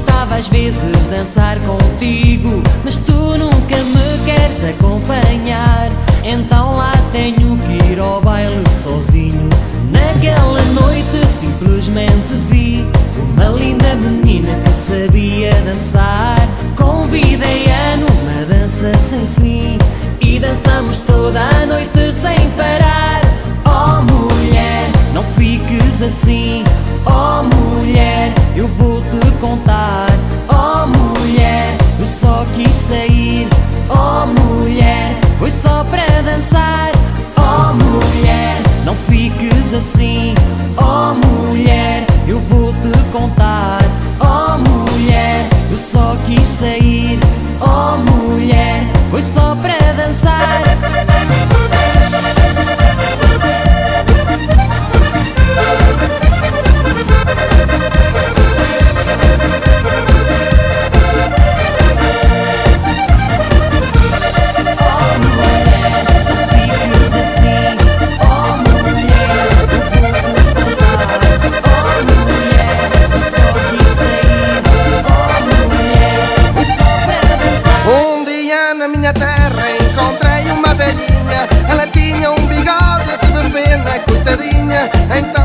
gostava 0.00 0.36
às 0.36 0.48
vezes 0.48 0.96
dançar 1.08 1.58
contigo, 1.60 2.62
mas 2.84 2.96
tu 2.96 3.12
nunca 3.12 3.76
me 3.76 4.24
queres 4.24 4.64
acompanhar. 4.64 5.88
Então 6.24 6.76
lá 6.76 6.92
tenho 7.12 7.56
que 7.56 7.92
ir 7.92 7.98
ao 7.98 8.20
baile 8.20 8.68
sozinho. 8.68 9.48
Naquela 9.90 10.62
noite 10.72 11.26
simplesmente 11.26 12.32
vi 12.48 12.86
uma 13.34 13.48
linda 13.50 13.94
menina 13.96 14.52
que 14.64 14.70
sabia 14.70 15.52
dançar. 15.64 16.38
Convidei-a 16.76 17.96
numa 17.96 18.44
dança 18.46 18.92
sem 18.98 19.26
fim 19.40 19.78
e 20.20 20.38
dançamos 20.38 20.98
toda 20.98 21.40
a 21.40 21.66
noite 21.66 22.12
sem 22.12 22.36
parar. 22.56 23.20
Oh 23.64 24.02
mulher, 24.02 24.90
não 25.14 25.22
fiques 25.22 26.02
assim. 26.02 26.64
Oh 27.06 27.42
mulher, 27.42 28.32
eu 28.54 28.68
vou 28.68 28.99
contar. 29.40 30.06
Oh 30.48 30.86
mulher, 30.86 31.76
eu 31.98 32.06
só 32.06 32.44
quis 32.54 32.76
sair. 32.76 33.48
Oh 33.88 34.26
mulher, 34.26 35.18
foi 35.38 35.50
só 35.50 35.82
para 35.84 36.22
dançar. 36.22 36.92
Oh 37.36 37.72
mulher, 37.74 38.56
não 38.84 38.94
fiques 38.94 39.72
assim. 39.72 40.34
Oh 40.76 41.14
mulher, 41.26 42.06
eu 42.28 42.38
vou 42.40 42.72
te 42.74 42.96
contar. 43.12 43.80
Oh 44.20 44.58
mulher, 44.58 45.48
eu 45.70 45.78
só 45.78 46.14
quis 46.26 46.46
sair. 46.46 47.18
Oh 47.60 47.96
mulher, 48.12 48.86
foi 49.10 49.22
só 49.22 49.56
para 49.56 49.92
dançar. 49.94 50.62
Entonces, 85.12 85.39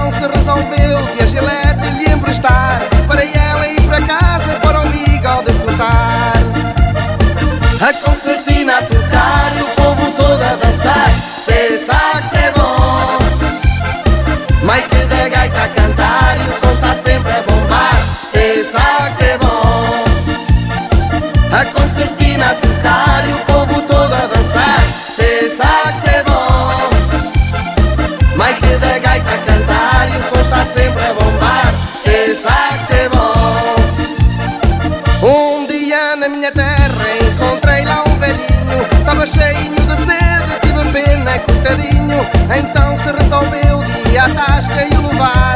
Então 42.57 42.97
se 42.97 43.11
resolveu 43.11 43.83
dia, 43.83 44.23
atasca 44.23 44.83
e 44.83 44.97
o 44.97 45.07
levar 45.07 45.54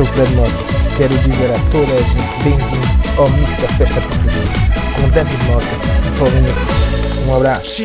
sou 0.00 0.06
Fred 0.06 0.34
Lopes. 0.34 0.54
Quero 0.96 1.14
dizer 1.18 1.52
a 1.52 1.58
toda 1.70 1.92
a 1.92 2.02
gente 2.02 2.42
bem-vindo 2.42 2.88
ao 3.18 3.28
Mix 3.30 3.56
da 3.58 3.68
Festa 3.68 4.00
Portuguesa. 4.00 4.48
Com 4.94 5.08
David 5.10 5.44
Mota 5.44 5.66
e 6.06 6.18
Paulinho. 6.18 7.28
Um 7.28 7.36
abraço. 7.36 7.82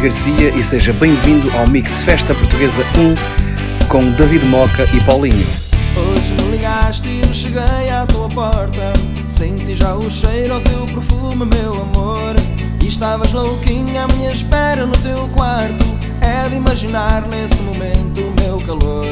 Garcia 0.00 0.48
e 0.56 0.64
seja 0.64 0.94
bem-vindo 0.94 1.50
ao 1.58 1.66
Mix 1.66 2.02
Festa 2.04 2.34
Portuguesa 2.34 2.82
1 2.96 3.86
com 3.86 4.00
David 4.12 4.46
Moca 4.46 4.88
e 4.94 5.00
Paulinho. 5.02 5.46
Hoje 5.94 6.32
me 6.32 6.52
ligaste 6.52 7.06
e 7.06 7.34
cheguei 7.34 7.90
à 7.90 8.06
tua 8.06 8.26
porta. 8.30 8.94
Senti 9.28 9.74
já 9.74 9.94
o 9.94 10.10
cheiro 10.10 10.54
ao 10.54 10.60
teu 10.62 10.86
perfume, 10.86 11.44
meu 11.44 11.82
amor. 11.82 12.34
E 12.82 12.86
estavas 12.86 13.30
louquinha 13.32 14.04
à 14.04 14.08
minha 14.08 14.30
espera 14.30 14.86
no 14.86 14.96
teu 14.98 15.28
quarto. 15.34 15.84
É 16.22 16.48
de 16.48 16.56
imaginar 16.56 17.28
nesse 17.28 17.60
momento 17.60 18.22
o 18.22 18.40
meu 18.40 18.58
calor. 18.60 19.04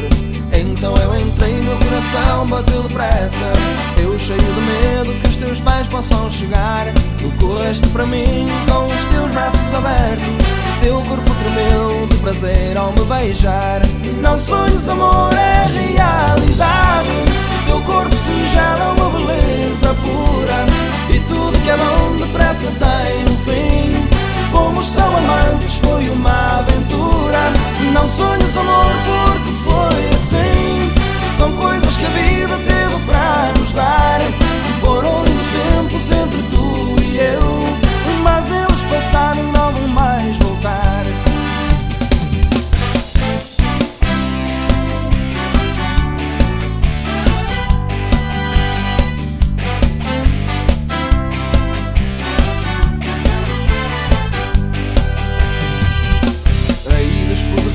Então 0.53 0.97
eu 0.97 1.21
entrei, 1.21 1.61
meu 1.61 1.77
coração 1.77 2.47
bateu 2.47 2.83
depressa. 2.85 3.45
Eu 4.03 4.19
cheio 4.19 4.41
de 4.41 4.61
medo 4.61 5.21
que 5.21 5.29
os 5.29 5.37
teus 5.37 5.61
pais 5.61 5.87
possam 5.87 6.31
chegar. 6.31 6.87
Tu 7.19 7.31
correste 7.39 7.87
para 7.89 8.07
mim 8.07 8.47
com 8.65 8.87
os 8.87 9.05
teus 9.05 9.31
braços 9.33 9.75
abertos. 9.75 10.48
Teu 10.89 11.03
corpo 11.03 11.31
tremeu 11.35 12.07
de 12.07 12.17
prazer 12.17 12.79
ao 12.79 12.91
me 12.93 13.05
beijar. 13.05 13.83
Não 14.23 14.39
sonhos, 14.39 14.89
amor, 14.89 15.35
é 15.35 15.63
realidade. 15.69 17.09
Teu 17.67 17.79
corpo 17.83 18.17
se 18.17 18.33
singela 18.33 18.95
uma 18.97 19.11
beleza 19.11 19.95
pura. 19.97 20.65
E 21.15 21.21
tudo 21.29 21.63
que 21.63 21.69
é 21.69 21.77
bom 21.77 22.17
depressa 22.17 22.73
tem 22.79 23.23
um 23.23 23.37
fim. 23.45 24.09
Fomos 24.51 24.87
só 24.87 25.03
amantes, 25.03 25.75
foi 25.75 26.09
uma 26.09 26.61
aventura. 26.61 27.53
Não 27.93 28.09
sonhos, 28.09 28.57
amor, 28.57 28.91
porque 29.05 29.71
foi 29.71 30.15
assim. 30.15 30.91
São 31.37 31.53
coisas 31.53 31.99
que 31.99 32.07
a 32.07 32.09
vida 32.09 32.57
teve 32.67 33.05
para 33.05 33.53
nos 33.59 33.75
dar. 33.75 34.21
Foram 34.81 35.23
dos 35.23 35.49
tempos 35.49 36.11
entre 36.13 36.43
tu 36.45 36.97
e 37.03 37.19
eu. 37.19 37.77
Mas 38.23 38.47
eles 38.51 38.81
passaram 38.91 39.58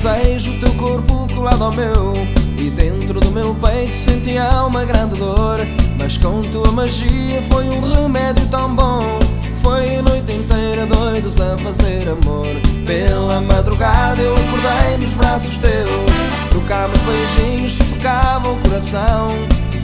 Desejo, 0.04 0.52
teu 0.60 0.74
corpo 0.74 1.34
colado 1.34 1.64
ao 1.64 1.74
meu 1.74 2.14
E 2.58 2.70
dentro 2.72 3.22
do 3.22 3.32
meu 3.32 3.56
peito 3.56 3.96
sentia 3.96 4.66
uma 4.66 4.84
grande 4.84 5.16
dor. 5.16 5.60
Mas 5.98 6.18
com 6.18 6.42
tua 6.42 6.74
magia 6.74 7.42
foi 7.50 7.70
um 7.70 7.80
remédio 7.80 8.46
tão 8.48 8.76
bom. 8.76 9.18
Foi 9.62 9.96
a 9.96 10.02
noite 10.02 10.34
inteira 10.34 10.86
doidos 10.86 11.40
a 11.40 11.58
fazer 11.58 12.04
amor. 12.10 12.48
Pela 12.86 13.40
madrugada 13.40 14.22
eu 14.22 14.36
acordei 14.36 14.98
nos 15.00 15.16
braços 15.16 15.58
teus. 15.58 16.50
Trocámos 16.50 17.02
beijinhos, 17.04 17.72
sufocavam 17.72 18.56
o 18.56 18.58
coração. 18.58 19.30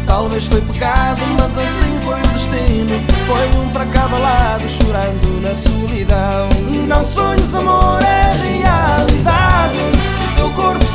Talvez 0.05 0.47
foi 0.47 0.59
pecado, 0.59 1.21
mas 1.39 1.57
assim 1.57 1.97
foi 2.03 2.19
o 2.19 2.27
destino. 2.33 2.99
Foi 3.25 3.61
um 3.61 3.69
para 3.69 3.85
cada 3.85 4.17
lado, 4.17 4.67
chorando 4.67 5.41
na 5.41 5.55
solidão. 5.55 6.49
Não 6.89 7.05
sonhos, 7.05 7.55
amor, 7.55 8.01
é 8.03 8.33
realidade 8.33 9.98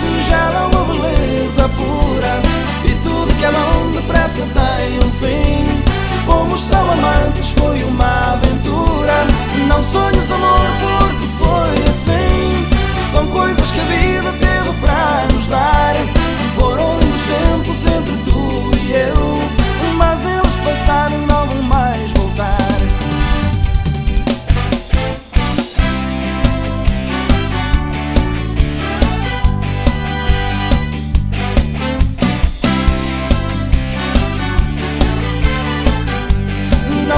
É 0.03 0.77
uma 0.77 0.85
beleza 0.93 1.69
pura. 1.69 2.43
E 2.85 2.95
tudo 2.97 3.33
que 3.39 3.45
é 3.45 3.51
bom 3.51 3.93
depressa 3.93 4.43
tem 4.53 4.99
um 4.99 5.13
fim. 5.13 5.65
Fomos 6.27 6.63
só 6.63 6.79
amantes, 6.79 7.51
foi 7.51 7.85
uma 7.85 8.33
aventura. 8.33 9.25
Não 9.69 9.81
sonhos, 9.81 10.33
amor, 10.33 10.67
porque 10.81 11.27
foi 11.39 11.89
assim. 11.89 12.67
São 13.09 13.25
coisas 13.29 13.71
que 13.71 13.79
a 13.79 13.85
vida 13.85 14.33
teve 14.33 14.73
para 14.81 15.27
nos 15.33 15.47
dar. 15.47 15.95
Foram 16.59 16.99
lindos 16.99 17.23
tempos 17.23 17.87
entre 17.87 18.17
tu 18.25 18.71
e 18.83 18.93
eu. 18.93 19.39
Mas 19.97 20.27
eles 20.27 20.57
passaram 20.57 21.23
e 21.23 21.27
não 21.27 21.63
mais 21.63 21.94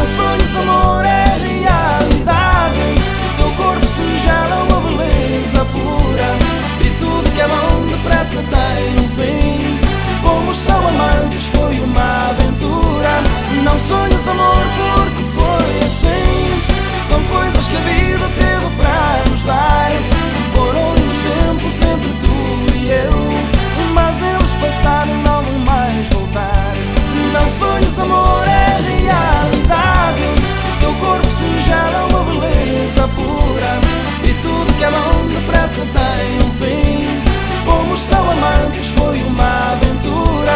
sonhos, 0.09 0.57
amor, 0.57 1.05
é 1.05 1.39
realidade. 1.39 2.95
Teu 3.37 3.51
corpo 3.53 3.87
singelo 3.87 4.53
é 4.53 4.73
uma 4.73 4.81
beleza 4.81 5.65
pura. 5.67 6.37
E 6.81 6.91
tudo 6.99 7.31
que 7.35 7.41
é 7.41 7.49
bom 7.49 7.87
depressa 7.89 8.43
tem 8.51 9.05
um 9.05 9.09
fim. 9.17 9.79
Fomos 10.23 10.57
só 10.57 10.75
amantes, 10.75 11.47
foi 11.47 11.79
uma 11.81 12.31
aventura. 12.31 13.23
Não 13.65 13.79
sonhos, 13.79 14.29
amor, 14.29 14.65
porque 14.77 15.23
foi 15.35 15.85
assim. 15.85 16.63
São 17.09 17.23
coisas 17.25 17.67
que 17.69 17.77
a 17.77 17.81
vida 17.81 18.29
teve 18.39 18.77
para 18.77 19.31
nos 19.31 19.43
dar. 19.45 19.91
Foram 20.55 20.95
lindos 20.95 21.19
tempos 21.19 21.83
entre 21.83 22.11
tu 22.23 22.77
e 22.77 22.91
eu. 22.91 23.93
Mas 23.93 24.17
eles 24.23 24.53
passaram 24.61 25.15
não 25.23 25.43
vão 25.43 25.59
mais 25.61 26.09
voltar. 26.09 26.75
Não 27.33 27.51
sonhos, 27.51 27.99
amor, 27.99 28.45
é 28.47 28.67
realidade 28.83 29.56
Teu 30.87 30.95
corpo 30.95 31.29
singelo 31.29 31.97
é 31.97 32.15
uma 32.15 32.23
beleza 32.41 33.09
pura. 33.09 33.81
E 34.23 34.33
tudo 34.35 34.73
que 34.79 34.85
é 34.85 34.89
bom 34.89 35.27
depressa 35.27 35.81
tem 35.81 36.47
um 36.47 36.51
fim. 36.53 37.09
Fomos 37.65 37.99
só 37.99 38.19
amantes, 38.19 38.91
foi 38.91 39.21
uma 39.23 39.73
aventura. 39.73 40.53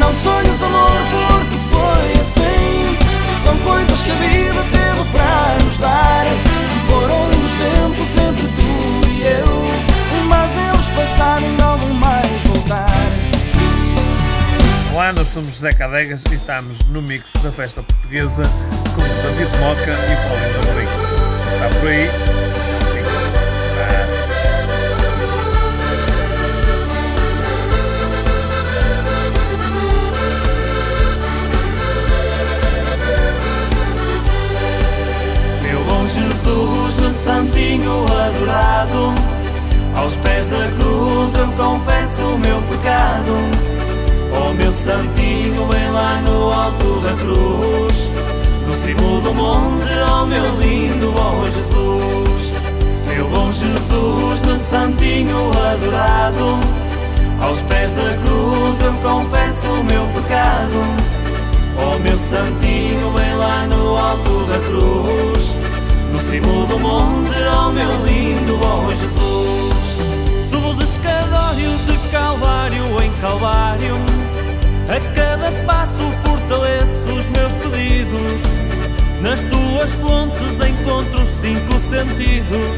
Não 0.00 0.12
sonhos, 0.12 0.60
amor, 0.64 0.90
porque 1.12 1.58
foi 1.70 2.20
assim. 2.20 2.98
São 3.40 3.56
coisas 3.58 4.02
que 4.02 4.10
a 4.10 4.14
vida 4.14 4.64
teve 4.72 5.08
para 5.12 5.64
nos 5.64 5.78
dar. 5.78 6.26
Foram 6.88 7.30
lindos 7.30 7.52
tempos 7.52 8.16
entre 8.16 8.48
tu 8.48 9.08
e 9.10 9.22
eu. 9.22 10.26
Mas 10.26 10.56
eles 10.56 10.88
passaram 10.88 11.46
e 11.46 11.50
não 11.50 11.77
Olá, 14.92 15.12
nós 15.12 15.28
somos 15.28 15.54
José 15.54 15.72
Cadegas 15.72 16.24
e 16.30 16.34
estamos 16.34 16.78
no 16.88 17.02
mix 17.02 17.32
da 17.42 17.52
festa 17.52 17.82
portuguesa 17.82 18.42
com 18.94 19.02
David 19.02 19.58
Moca 19.58 19.90
e 19.90 20.14
o 20.14 20.28
Paulinho 20.28 20.56
Rodrigues. 20.66 20.92
Está 21.54 21.80
por 21.80 21.88
aí? 21.88 22.38
Jesus, 36.08 36.96
meu 37.00 37.10
santinho 37.10 38.06
adorado, 38.06 39.14
aos 39.94 40.16
pés 40.16 40.46
da 40.46 40.70
cruz 40.76 41.34
eu 41.34 41.48
confesso 41.52 42.22
o 42.22 42.38
meu 42.38 42.62
pecado. 42.62 43.87
Oh 44.32 44.52
meu 44.54 44.72
santinho, 44.72 45.66
vem 45.66 45.90
lá 45.90 46.20
no 46.22 46.52
alto 46.52 47.00
da 47.00 47.14
cruz, 47.14 48.10
no 48.66 48.72
cimo 48.72 49.20
do 49.20 49.34
monte, 49.34 49.86
oh 50.10 50.26
meu 50.26 50.60
lindo 50.60 51.12
bom 51.12 51.44
Jesus. 51.46 52.52
Meu 53.06 53.28
bom 53.28 53.52
Jesus, 53.52 54.40
meu 54.46 54.58
santinho 54.58 55.50
adorado, 55.72 56.60
aos 57.40 57.60
pés 57.60 57.92
da 57.92 58.16
cruz 58.22 58.82
eu 58.82 58.92
confesso 59.02 59.68
o 59.68 59.84
meu 59.84 60.06
pecado. 60.14 61.18
Oh 61.80 61.98
meu 62.00 62.16
santinho, 62.16 63.10
vem 63.12 63.36
lá 63.36 63.66
no 63.66 63.96
alto 63.96 64.44
da 64.46 64.58
cruz 64.58 65.54
No 66.12 66.18
cimo 66.18 66.66
do 66.66 66.78
monte, 66.80 67.30
oh 67.56 67.70
meu 67.70 68.04
lindo 68.04 68.56
bom 68.58 68.90
Jesus 68.90 69.77
Subo 70.68 70.82
os 70.82 70.90
escadórios 70.90 71.86
de 71.86 71.96
Calvário 72.10 73.02
em 73.02 73.10
Calvário. 73.20 73.96
A 74.88 75.14
cada 75.14 75.50
passo 75.64 76.12
fortaleço 76.24 77.06
os 77.18 77.30
meus 77.30 77.52
pedidos. 77.54 78.42
Nas 79.22 79.40
tuas 79.40 79.90
fontes 79.92 80.68
encontro 80.68 81.22
os 81.22 81.28
cinco 81.28 81.74
sentidos. 81.88 82.76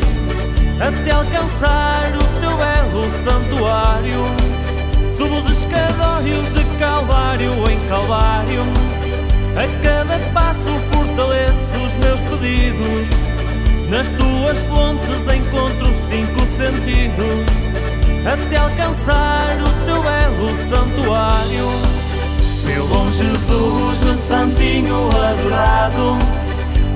Até 0.78 1.10
alcançar 1.10 2.12
o 2.14 2.40
teu 2.40 2.56
belo 2.56 3.04
santuário. 3.24 4.24
Subo 5.16 5.36
os 5.38 5.50
escadórios 5.50 6.54
de 6.54 6.64
Calvário 6.78 7.52
em 7.70 7.88
Calvário. 7.88 8.62
A 9.56 9.82
cada 9.82 10.18
passo 10.32 10.80
fortaleço 10.92 11.86
os 11.86 11.96
meus 11.98 12.20
pedidos. 12.20 13.08
Nas 13.88 14.08
tuas 14.10 14.58
fontes 14.68 15.34
encontro 15.34 15.88
os 15.88 15.96
cinco 16.08 16.40
sentidos 16.56 17.29
Até 18.26 18.56
alcançar 18.56 19.56
o 19.60 19.86
teu 19.86 20.02
belo 20.02 20.50
santuário. 20.68 22.00
Meu 22.64 22.86
bom 22.86 23.10
Jesus, 23.10 23.98
meu 24.04 24.14
santinho 24.14 25.08
adorado 25.08 26.18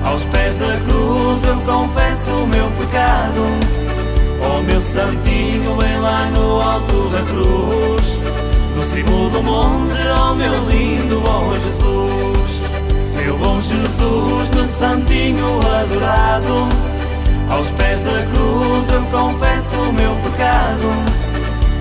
Aos 0.05 0.23
pés 0.23 0.55
da 0.55 0.79
cruz 0.85 1.43
eu 1.43 1.55
confesso 1.65 2.31
o 2.31 2.47
meu 2.47 2.69
pecado. 2.71 3.41
Oh 4.41 4.61
meu 4.61 4.79
santinho, 4.79 5.75
vem 5.75 5.99
lá 5.99 6.29
no 6.31 6.61
alto 6.61 7.09
da 7.09 7.21
cruz 7.23 8.19
No 8.75 8.81
cimo 8.81 9.29
do 9.31 9.43
monte, 9.43 9.95
oh 10.21 10.35
meu 10.35 10.53
lindo 10.69 11.19
bom 11.21 11.53
Jesus. 11.55 12.61
Meu 13.17 13.37
bom 13.37 13.59
Jesus, 13.59 14.49
meu 14.55 14.67
santinho 14.67 15.59
adorado 15.59 16.69
Aos 17.49 17.69
pés 17.69 17.99
da 18.01 18.23
cruz 18.31 18.89
eu 18.91 19.01
confesso 19.11 19.75
o 19.77 19.93
meu 19.93 20.15
pecado 20.23 21.14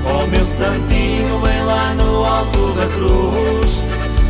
Oh 0.06 0.26
meu 0.26 0.44
santinho, 0.44 1.38
vem 1.40 1.64
lá 1.64 1.94
no 1.94 2.24
alto 2.24 2.72
da 2.74 2.86
cruz 2.86 3.82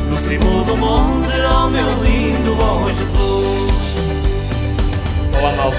No 0.09 0.17
cimo 0.17 0.65
do 0.65 0.77
monte, 0.77 1.31
oh 1.51 1.69
meu 1.69 2.03
lindo 2.03 2.55
bom 2.57 2.89
Jesus 2.89 4.51
Olá 5.39 5.53
malta, 5.57 5.77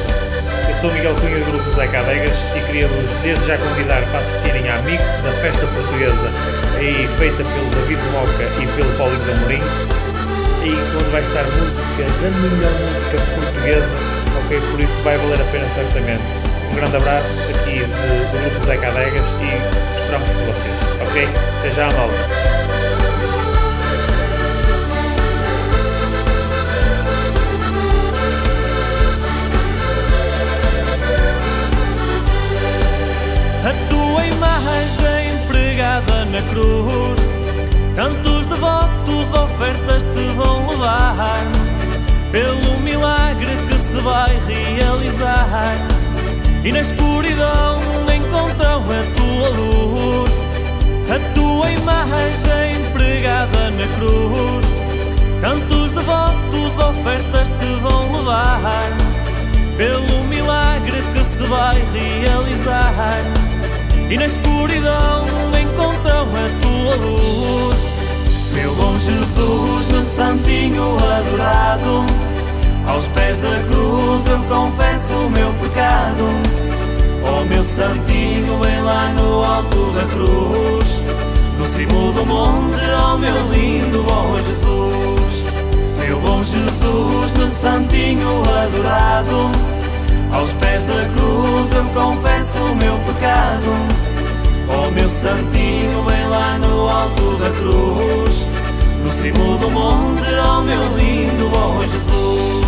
eu 0.70 0.76
sou 0.82 0.92
Miguel 0.92 1.16
Cunha 1.16 1.40
do 1.40 1.52
Grupo 1.52 1.72
Zé 1.72 1.88
Cadegas 1.88 2.38
e 2.56 2.60
queria-vos 2.66 3.12
desde 3.24 3.46
já 3.46 3.58
convidar 3.58 4.02
para 4.12 4.20
assistirem 4.20 4.70
à 4.70 4.78
Mix 4.84 5.02
da 5.24 5.32
Festa 5.42 5.66
Portuguesa 5.68 6.32
aí 6.78 7.08
feita 7.18 7.44
pelo 7.44 7.70
David 7.72 8.02
Moca 8.12 8.44
e 8.62 8.68
pelo 8.76 8.98
Paulinho 8.98 9.24
de 9.24 9.32
Amorim 9.32 9.96
e 10.66 10.98
onde 10.98 11.10
vai 11.12 11.22
estar 11.22 11.44
música 11.44 12.04
da 12.04 12.30
melhor 12.32 12.72
música 12.72 13.18
portuguesa, 13.36 13.90
ok? 14.44 14.62
Por 14.72 14.80
isso 14.80 14.96
vai 15.04 15.18
valer 15.18 15.42
a 15.42 15.44
pena 15.52 15.68
certamente. 15.76 16.45
Um 16.76 16.78
grande 16.78 16.98
abraço 16.98 17.40
aqui 17.40 17.72
de, 17.72 17.86
do 17.86 18.52
Grupo 18.52 18.66
Zé 18.66 18.76
Cadegas 18.76 19.26
e 19.40 19.98
esperamos 19.98 20.28
por 20.28 20.46
vocês, 20.48 20.76
ok? 21.08 21.30
Até 21.60 21.72
já, 21.74 21.86
malta! 21.86 22.16
A 33.64 33.90
tua 33.90 34.26
imagem 34.26 35.48
pregada 35.48 36.26
na 36.26 36.42
cruz 36.50 37.22
Tantos 37.96 38.46
devotos 38.48 39.34
ofertas 39.34 40.04
te 40.04 40.36
vão 40.36 40.72
levar 40.72 41.42
Pelo 42.34 42.80
milagre 42.82 43.48
que 43.70 43.76
se 43.76 44.02
vai 44.02 44.38
realizar 44.46 45.95
E 46.66 46.72
na 46.72 46.80
escuridão 46.80 47.80
encontram 48.14 48.82
a 48.82 49.04
tua 49.16 49.50
luz 49.50 50.32
A 51.08 51.34
tua 51.36 51.70
imagem 51.70 52.92
pregada 52.92 53.70
na 53.70 53.88
cruz 54.00 54.66
Tantos 55.42 55.92
devotos 55.92 56.78
ofertas 56.90 57.50
te 57.60 57.80
vão 57.82 58.18
levar 58.18 58.98
Pelo 59.78 60.24
milagre 60.24 61.04
que 61.14 61.38
se 61.38 61.44
vai 61.48 61.80
realizar 61.94 63.24
e 64.08 64.18
na 64.18 64.28
escuridão 64.28 65.26
encontram 65.60 66.28
a 66.28 66.62
tua 66.62 66.96
luz. 66.96 67.78
Meu 68.54 68.76
bom 68.76 68.98
Jesus, 69.00 69.88
meu 69.92 70.06
santinho 70.06 70.96
adorado, 70.96 72.06
aos 72.88 73.08
pés 73.08 73.38
da 73.38 73.64
cruz 73.68 74.28
eu 74.28 74.40
confesso 74.44 75.14
o 75.14 75.30
meu 75.30 75.52
pecado. 75.54 76.24
Oh 77.28 77.46
meu 77.46 77.64
santinho, 77.64 78.60
vem 78.60 78.82
lá 78.82 79.10
no 79.10 79.44
alto 79.44 79.92
da 79.92 80.04
cruz, 80.06 81.02
no 81.58 81.66
cimo 81.66 82.12
do 82.14 82.26
monte, 82.26 82.78
oh 83.04 83.18
meu 83.18 83.36
lindo 83.52 84.04
bom 84.04 84.38
Jesus. 84.38 85.26
Meu 85.98 86.20
bom 86.20 86.44
Jesus, 86.44 87.32
meu 87.38 87.50
santinho 87.50 88.44
adorado, 88.44 89.52
aos 90.32 90.52
pés 90.54 90.84
da 90.84 91.10
cruz 91.16 91.74
eu 91.74 91.84
confesso 92.00 92.60
o 92.60 92.76
meu 92.76 92.98
pecado. 93.00 94.06
Oh 94.68 94.92
meu 94.92 95.10
santinho, 95.10 96.04
vem 96.04 96.28
lá 96.28 96.58
no 96.60 96.88
alto 96.88 97.38
da 97.38 97.50
cruz, 97.52 98.46
no 99.04 99.10
cimo 99.10 99.58
do 99.58 99.70
monte, 99.72 100.24
oh 100.48 100.62
meu 100.62 100.98
lindo 100.98 101.50
bom 101.50 101.82
Jesus. 101.82 102.65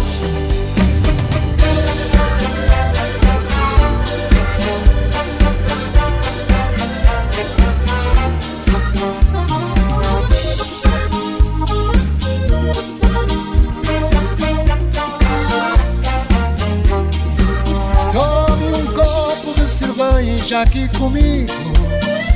Cerveja 20.48 20.62
aqui 20.62 20.88
comigo. 20.98 21.52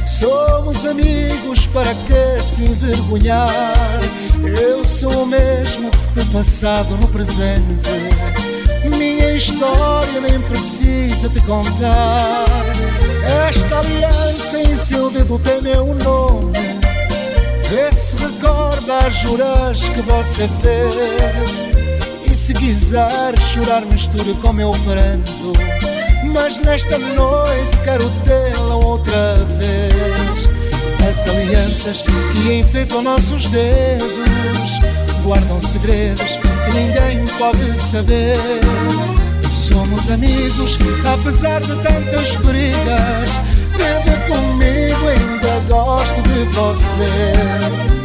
Somos 0.05 0.85
amigos, 0.85 1.65
para 1.67 1.93
que 1.93 2.43
se 2.43 2.63
envergonhar? 2.63 3.51
Eu 4.43 4.83
sou 4.83 5.23
o 5.23 5.25
mesmo 5.25 5.89
no 6.15 6.25
passado, 6.27 6.97
no 6.97 7.07
presente. 7.07 7.89
Minha 8.85 9.33
história 9.35 10.19
nem 10.19 10.39
precisa 10.41 11.29
te 11.29 11.39
contar. 11.41 12.45
Esta 13.47 13.79
aliança 13.79 14.59
em 14.59 14.75
seu 14.75 15.09
dedo 15.09 15.39
tem 15.39 15.61
meu 15.61 15.93
nome. 15.95 16.51
Vê 17.69 17.91
se 17.93 18.17
recorda 18.17 19.07
as 19.07 19.15
juras 19.15 19.79
que 19.81 20.01
você 20.01 20.49
fez. 20.61 22.29
E 22.29 22.35
se 22.35 22.53
quiser 22.53 23.39
chorar, 23.39 23.85
misture 23.85 24.33
com 24.35 24.51
meu 24.51 24.71
pranto. 24.83 25.90
Mas 26.23 26.59
nesta 26.59 26.97
noite 26.97 27.77
quero 27.83 28.09
tê-la 28.25 28.75
outra 28.75 29.35
vez. 29.57 30.49
As 31.07 31.27
alianças 31.27 32.03
que 32.31 32.53
enfeitam 32.53 33.01
nossos 33.01 33.47
dedos 33.47 34.79
guardam 35.23 35.61
segredos 35.61 36.37
que 36.65 36.71
ninguém 36.73 37.25
pode 37.37 37.77
saber. 37.79 38.37
Somos 39.53 40.09
amigos, 40.09 40.77
apesar 41.05 41.61
de 41.61 41.75
tantas 41.83 42.35
brigas. 42.37 43.29
Vive 43.71 44.17
comigo, 44.27 45.07
ainda 45.07 45.59
gosto 45.67 46.21
de 46.23 46.43
você. 46.53 48.00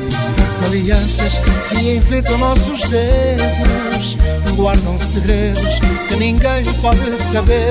As 0.46 0.62
alianças 0.62 1.40
que 1.68 1.96
enfeitam 1.96 2.38
nossos 2.38 2.82
dedos 2.82 4.16
guardam 4.54 4.96
segredos 4.96 5.80
que 6.08 6.14
ninguém 6.14 6.62
pode 6.80 7.20
saber. 7.20 7.66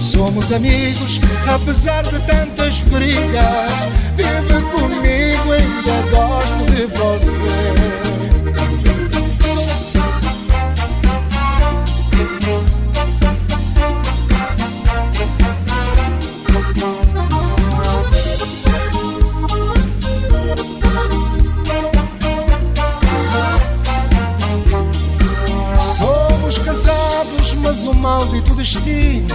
Somos 0.00 0.52
amigos, 0.52 1.18
apesar 1.52 2.04
de 2.04 2.20
tantas 2.20 2.82
brigas. 2.82 3.72
Vive 4.16 4.62
comigo, 4.70 5.52
ainda 5.52 6.10
gosto 6.12 6.70
de 6.72 6.86
você. 6.96 8.09
O 28.40 28.42
maldito 28.42 28.54
destino 28.54 29.34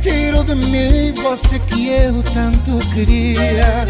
tirou 0.00 0.42
de 0.42 0.54
mim 0.54 1.12
você 1.22 1.58
que 1.58 1.88
eu 1.88 2.22
tanto 2.34 2.78
queria. 2.94 3.86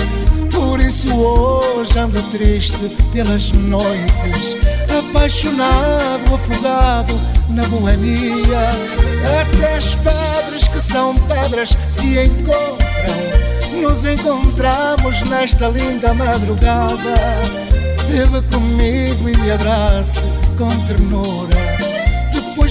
Por 0.53 0.81
isso 0.81 1.13
hoje 1.15 1.99
ando 1.99 2.23
triste 2.31 2.77
pelas 3.13 3.51
noites, 3.53 4.57
apaixonado, 4.99 6.35
afogado 6.35 7.15
na 7.51 7.67
boemia. 7.67 8.71
Até 9.41 9.77
as 9.77 9.95
pedras 9.95 10.69
que 10.69 10.81
são 10.81 11.15
pedras 11.15 11.77
se 11.89 12.19
encontram. 12.19 13.81
Nos 13.81 14.05
encontramos 14.05 15.23
nesta 15.23 15.69
linda 15.69 16.13
madrugada. 16.15 17.15
Viva 18.11 18.43
comigo 18.43 19.29
e 19.29 19.37
me 19.37 19.51
abrace 19.53 20.27
com 20.59 20.69
ternura. 20.85 21.70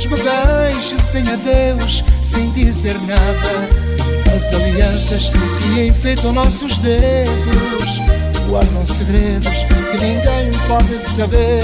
Me 0.10 0.16
deixe 0.18 1.00
sem 1.00 1.22
adeus, 1.22 2.04
sem 2.24 2.50
dizer 2.52 2.96
nada. 3.02 3.70
As 4.36 4.52
alianças 4.52 5.30
que 5.30 5.88
enfeitam 5.88 6.34
nossos 6.34 6.80
dedos 6.80 8.00
guardam 8.50 8.86
segredos 8.88 9.54
que 9.92 9.98
ninguém 9.98 10.52
pode 10.68 11.00
saber. 11.04 11.62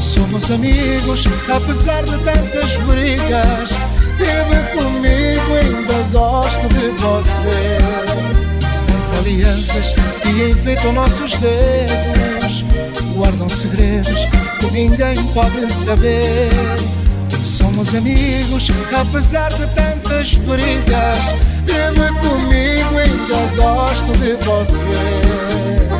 Somos 0.00 0.50
amigos, 0.50 1.26
apesar 1.54 2.02
de 2.04 2.16
tantas 2.24 2.76
brigas. 2.86 3.70
Vive 4.16 4.62
comigo, 4.72 5.54
ainda 5.54 6.08
gosto 6.10 6.66
de 6.68 6.88
você. 6.96 7.78
As 8.96 9.12
alianças 9.12 9.94
que 10.22 10.50
enfeitam 10.50 10.94
nossos 10.94 11.32
dedos 11.36 12.64
guardam 13.14 13.50
segredos 13.50 14.24
que 14.60 14.70
ninguém 14.72 15.22
pode 15.34 15.70
saber. 15.70 16.48
Somos 17.44 17.94
amigos, 17.94 18.68
apesar 18.92 19.52
de 19.54 19.66
tantas 19.74 20.34
brigas. 20.36 21.18
Vive 21.64 22.08
comigo, 22.20 22.98
ainda 22.98 23.56
gosto 23.56 24.12
de 24.18 24.32
você. 24.44 25.97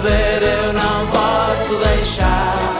Beber 0.00 0.42
eu 0.42 0.72
não 0.72 1.06
posso 1.08 1.76
deixar. 1.84 2.79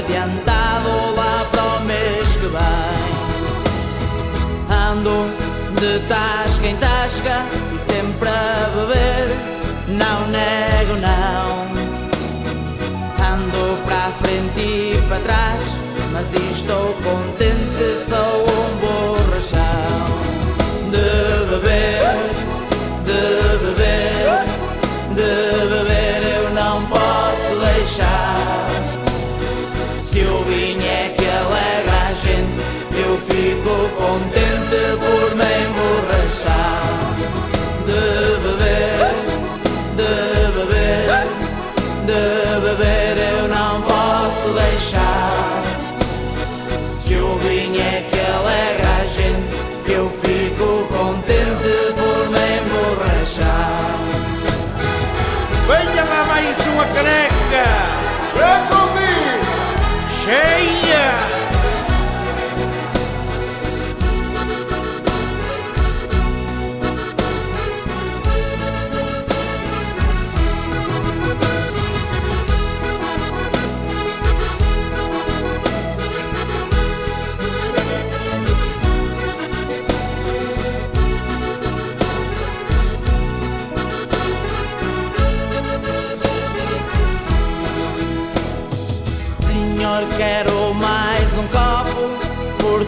Adiantado 0.00 1.14
lá 1.14 1.46
para 1.50 1.62
o 1.62 1.80
mês 1.84 2.36
que 2.36 2.46
vem. 2.46 3.10
Ando 4.88 5.28
de 5.78 5.98
tasca 6.08 6.66
em 6.66 6.76
tasca 6.76 7.44
e 7.74 7.78
sempre 7.78 8.28
a 8.28 8.70
beber, 8.74 9.28
não 9.88 10.26
nego 10.28 10.94
não. 11.00 11.70
Ando 13.32 13.82
para 13.84 14.06
a 14.06 14.10
frente 14.22 14.60
e 14.60 15.02
para 15.08 15.18
trás, 15.20 15.62
mas 16.12 16.32
estou 16.32 16.94
contente, 17.04 17.86
sou 18.08 18.46
um 18.56 18.70
borrachão. 18.80 20.00
De 20.90 21.08
beber, 21.50 22.16
de 23.04 23.22
beber, 23.64 24.26
de 25.14 25.32
beber 25.68 26.20
eu 26.36 26.50
não 26.50 26.84
posso 26.86 27.52
deixar. 27.74 28.39
Contente 33.98 34.80
por 35.00 35.34
me 35.36 35.50
emborrachar. 35.66 36.82
De 37.86 38.02
beber, 38.44 39.00
de 39.96 40.12
beber, 40.56 41.26
de 42.06 42.22
beber 42.60 43.14
eu 43.18 43.48
não 43.48 43.82
posso 43.82 44.48
deixar. 44.54 45.62
Se 47.02 47.14
o 47.16 47.36
vinho 47.38 47.80
é 47.80 48.06
que 48.10 48.20
alegra 48.20 48.90
a 49.02 49.06
gente, 49.06 49.56
eu 49.92 50.08
fico 50.08 50.86
contente 50.94 51.94
por 51.96 52.30
me 52.30 52.46
emborrachar. 52.60 53.90
Venha 55.66 56.04
lá 56.04 56.24
mais 56.24 56.56
uma 56.66 56.84
caneca! 56.86 57.66
Eu 58.34 58.58
convido! 58.68 59.50
Cheia! 60.24 60.79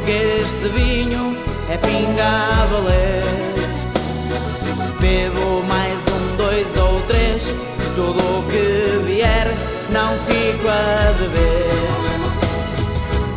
Porque 0.03 0.41
este 0.41 0.69
vinho 0.69 1.37
é 1.71 1.77
pinga 1.77 2.25
a 2.25 2.67
valer. 2.67 3.23
Bebo 5.01 5.63
mais 5.69 5.99
um, 6.09 6.37
dois 6.37 6.67
ou 6.77 7.01
três, 7.03 7.55
tudo 7.95 8.19
o 8.19 8.43
que 8.51 8.99
vier, 9.07 9.47
não 9.91 10.13
fico 10.27 10.69
a 10.69 11.13
dever. 11.21 11.83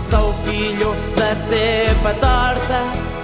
Sou 0.10 0.34
filho 0.46 0.96
da 1.16 1.36
cepa 1.48 2.14
torta 2.20 2.82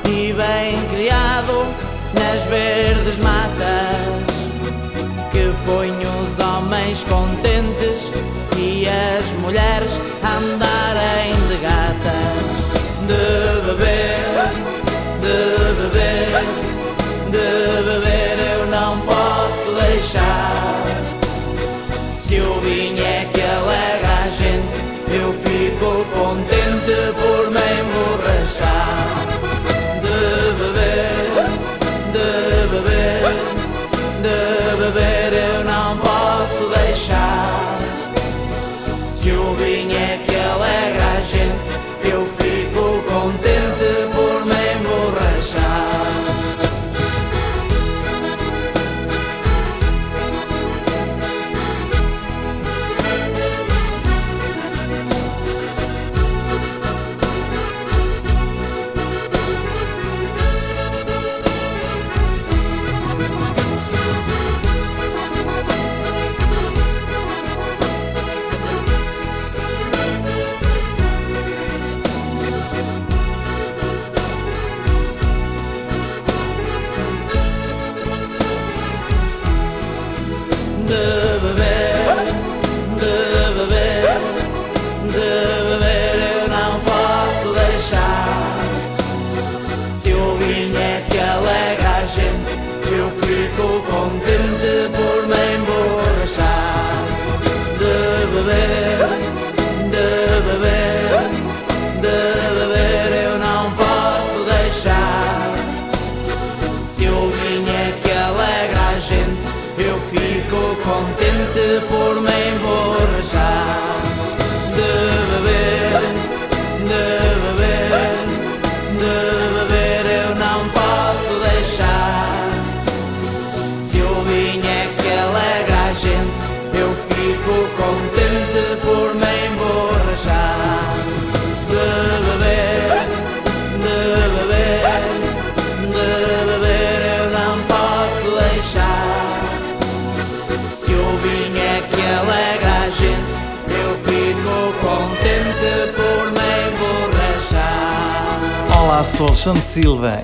e 0.07 0.33
bem 0.33 0.79
criado 0.91 1.65
nas 2.13 2.45
verdes 2.45 3.17
matas 3.19 4.21
que 5.31 5.51
põe 5.65 5.89
os 5.89 6.37
homens 6.37 7.03
contentes 7.05 8.11
e 8.55 8.87
as 8.87 9.33
mulheres 9.41 9.99
a 10.21 10.37
andarem. 10.37 11.50
De 13.11 13.17
beber, 13.65 14.23
de 15.19 15.37
beber, 15.81 16.31
de 17.29 17.47
beber 17.83 18.35
eu 18.53 18.61
não 18.67 19.01
posso 19.01 19.69
deixar. 19.81 20.85
Se 22.15 22.39
o 22.39 22.61
vinho 22.61 23.03
é 23.03 23.27
que 23.33 23.41
alegra 23.41 24.13
a 24.23 24.29
gente, 24.29 24.77
eu 25.13 25.33
fico 25.33 26.05
contente 26.17 26.30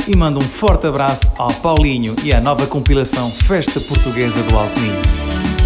e 0.08 0.16
mando 0.16 0.40
um 0.40 0.48
forte 0.48 0.88
abraço 0.88 1.32
ao 1.38 1.54
Paulinho 1.54 2.16
e 2.24 2.34
à 2.34 2.40
nova 2.40 2.68
compilação 2.68 3.30
Festa 3.30 3.80
Portuguesa 3.80 4.42
do 4.44 4.58
Alto 4.58 4.80
Minho. 4.80 5.57